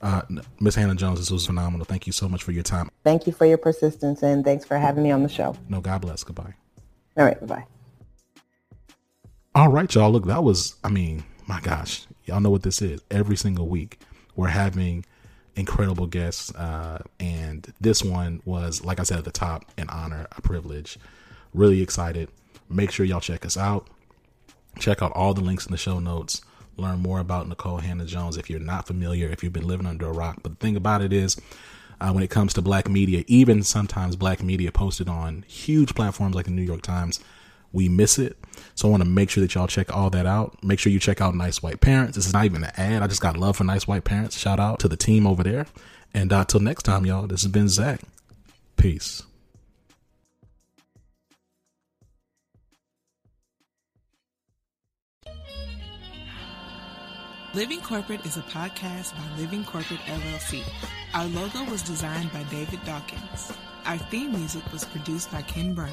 Uh, 0.03 0.21
Miss 0.61 0.75
Hannah 0.75 0.95
Jones, 0.95 1.19
this 1.19 1.31
was 1.31 1.47
phenomenal. 1.47 1.87
Thank 1.87 2.07
you 2.07 2.13
so 2.13 2.29
much 2.29 2.43
for 2.43 2.53
your 2.53 2.63
time. 2.63 2.91
Thank 3.05 3.27
you 3.27 3.33
for 3.33 3.47
your 3.47 3.57
persistence 3.57 4.23
and 4.23 4.45
thanks 4.45 4.67
for 4.67 4.77
having 4.77 5.03
me 5.03 5.11
on 5.11 5.23
the 5.23 5.31
show. 5.31 5.57
No, 5.71 5.81
God 5.81 6.03
bless. 6.03 6.25
Goodbye. 6.25 6.53
All 7.17 7.25
right. 7.25 7.41
Bye-bye. 7.41 7.65
All 9.55 9.71
right, 9.71 9.93
y'all. 9.95 10.13
Look, 10.13 10.27
that 10.27 10.45
was, 10.45 10.77
I 10.85 10.91
mean, 10.91 11.25
my 11.47 11.61
gosh, 11.61 12.07
y'all 12.27 12.41
know 12.41 12.51
what 12.51 12.65
this 12.65 12.83
is. 12.83 13.01
Every 13.11 13.37
single 13.37 13.67
week, 13.67 13.99
we're 14.37 14.49
having 14.49 15.07
incredible 15.59 16.07
guests. 16.07 16.55
Uh, 16.55 17.03
and 17.21 17.73
this 17.81 18.03
one 18.03 18.41
was, 18.45 18.85
like 18.85 19.01
I 19.01 19.03
said 19.03 19.19
at 19.19 19.25
the 19.25 19.31
top, 19.31 19.65
an 19.77 19.89
honor, 19.91 20.27
a 20.37 20.41
privilege. 20.41 20.99
Really 21.53 21.83
excited. 21.83 22.29
Make 22.71 22.91
sure 22.91 23.05
y'all 23.05 23.21
check 23.21 23.45
us 23.45 23.57
out. 23.57 23.87
Check 24.79 25.03
out 25.03 25.13
all 25.13 25.35
the 25.35 25.41
links 25.41 25.67
in 25.67 25.73
the 25.73 25.79
show 25.79 25.99
notes 25.99 26.43
learn 26.79 27.01
more 27.01 27.19
about 27.19 27.49
Nikole 27.49 27.83
Hannah 27.83 28.05
Jones 28.05 28.37
if 28.37 28.49
you're 28.49 28.61
not 28.61 28.87
familiar, 28.87 29.29
if 29.29 29.43
you've 29.43 29.53
been 29.53 29.67
living 29.67 29.87
under 29.87 30.07
a 30.07 30.13
rock. 30.13 30.39
But 30.43 30.53
the 30.53 30.57
thing 30.65 30.77
about 30.77 31.03
it 31.03 31.13
is, 31.13 31.37
uh, 32.01 32.13
when 32.13 32.23
it 32.23 32.31
comes 32.31 32.55
to 32.55 32.63
black 32.63 32.89
media, 32.89 33.25
even 33.27 33.63
sometimes 33.63 34.17
black 34.17 34.43
media 34.43 34.71
posted 34.71 35.09
on 35.09 35.45
huge 35.49 35.95
platforms 35.95 36.35
like 36.35 36.45
the 36.45 36.53
New 36.53 36.63
York 36.63 36.83
Times, 36.83 37.21
we 37.73 37.89
miss 37.89 38.19
it. 38.19 38.37
So 38.75 38.89
I 38.89 38.91
want 38.91 39.03
to 39.03 39.09
make 39.09 39.31
sure 39.31 39.41
that 39.43 39.55
y'all 39.55 39.67
check 39.67 39.95
all 39.95 40.11
that 40.11 40.27
out. 40.27 40.63
Make 40.63 40.79
sure 40.79 40.93
you 40.93 41.01
check 41.01 41.21
out 41.21 41.35
Nice 41.35 41.63
White 41.63 41.81
Parents. 41.81 42.17
This 42.17 42.27
is 42.27 42.33
not 42.33 42.45
even 42.45 42.65
an 42.65 42.73
ad. 42.77 43.03
I 43.03 43.07
just 43.07 43.21
got 43.21 43.37
love 43.37 43.57
for 43.57 43.65
Nice 43.65 43.87
White 43.87 44.05
Parents. 44.05 44.39
Shout 44.39 44.61
out 44.61 44.79
to 44.81 44.89
the 44.89 44.97
team 44.97 45.27
over 45.27 45.43
there. 45.43 45.67
And 46.15 46.33
uh, 46.33 46.45
till 46.45 46.61
next 46.61 46.85
time, 46.85 47.05
y'all, 47.05 47.27
this 47.27 47.43
has 47.43 47.53
been 47.53 47.69
Zach. 47.69 48.01
Peace. 48.77 49.23
Living 57.55 57.81
Corporate 57.81 58.25
is 58.25 58.37
a 58.37 58.43
podcast 58.43 59.15
by 59.15 59.41
Living 59.41 59.65
Corporate 59.65 60.01
LLC. 60.01 60.63
Our 61.15 61.25
logo 61.27 61.65
was 61.71 61.83
designed 61.83 62.33
by 62.33 62.45
David 62.45 62.79
Dawkins. 62.85 63.53
Our 63.87 63.97
theme 63.97 64.33
music 64.33 64.71
was 64.71 64.85
produced 64.85 65.33
by 65.33 65.43
Ken 65.43 65.75
Brown. 65.75 65.93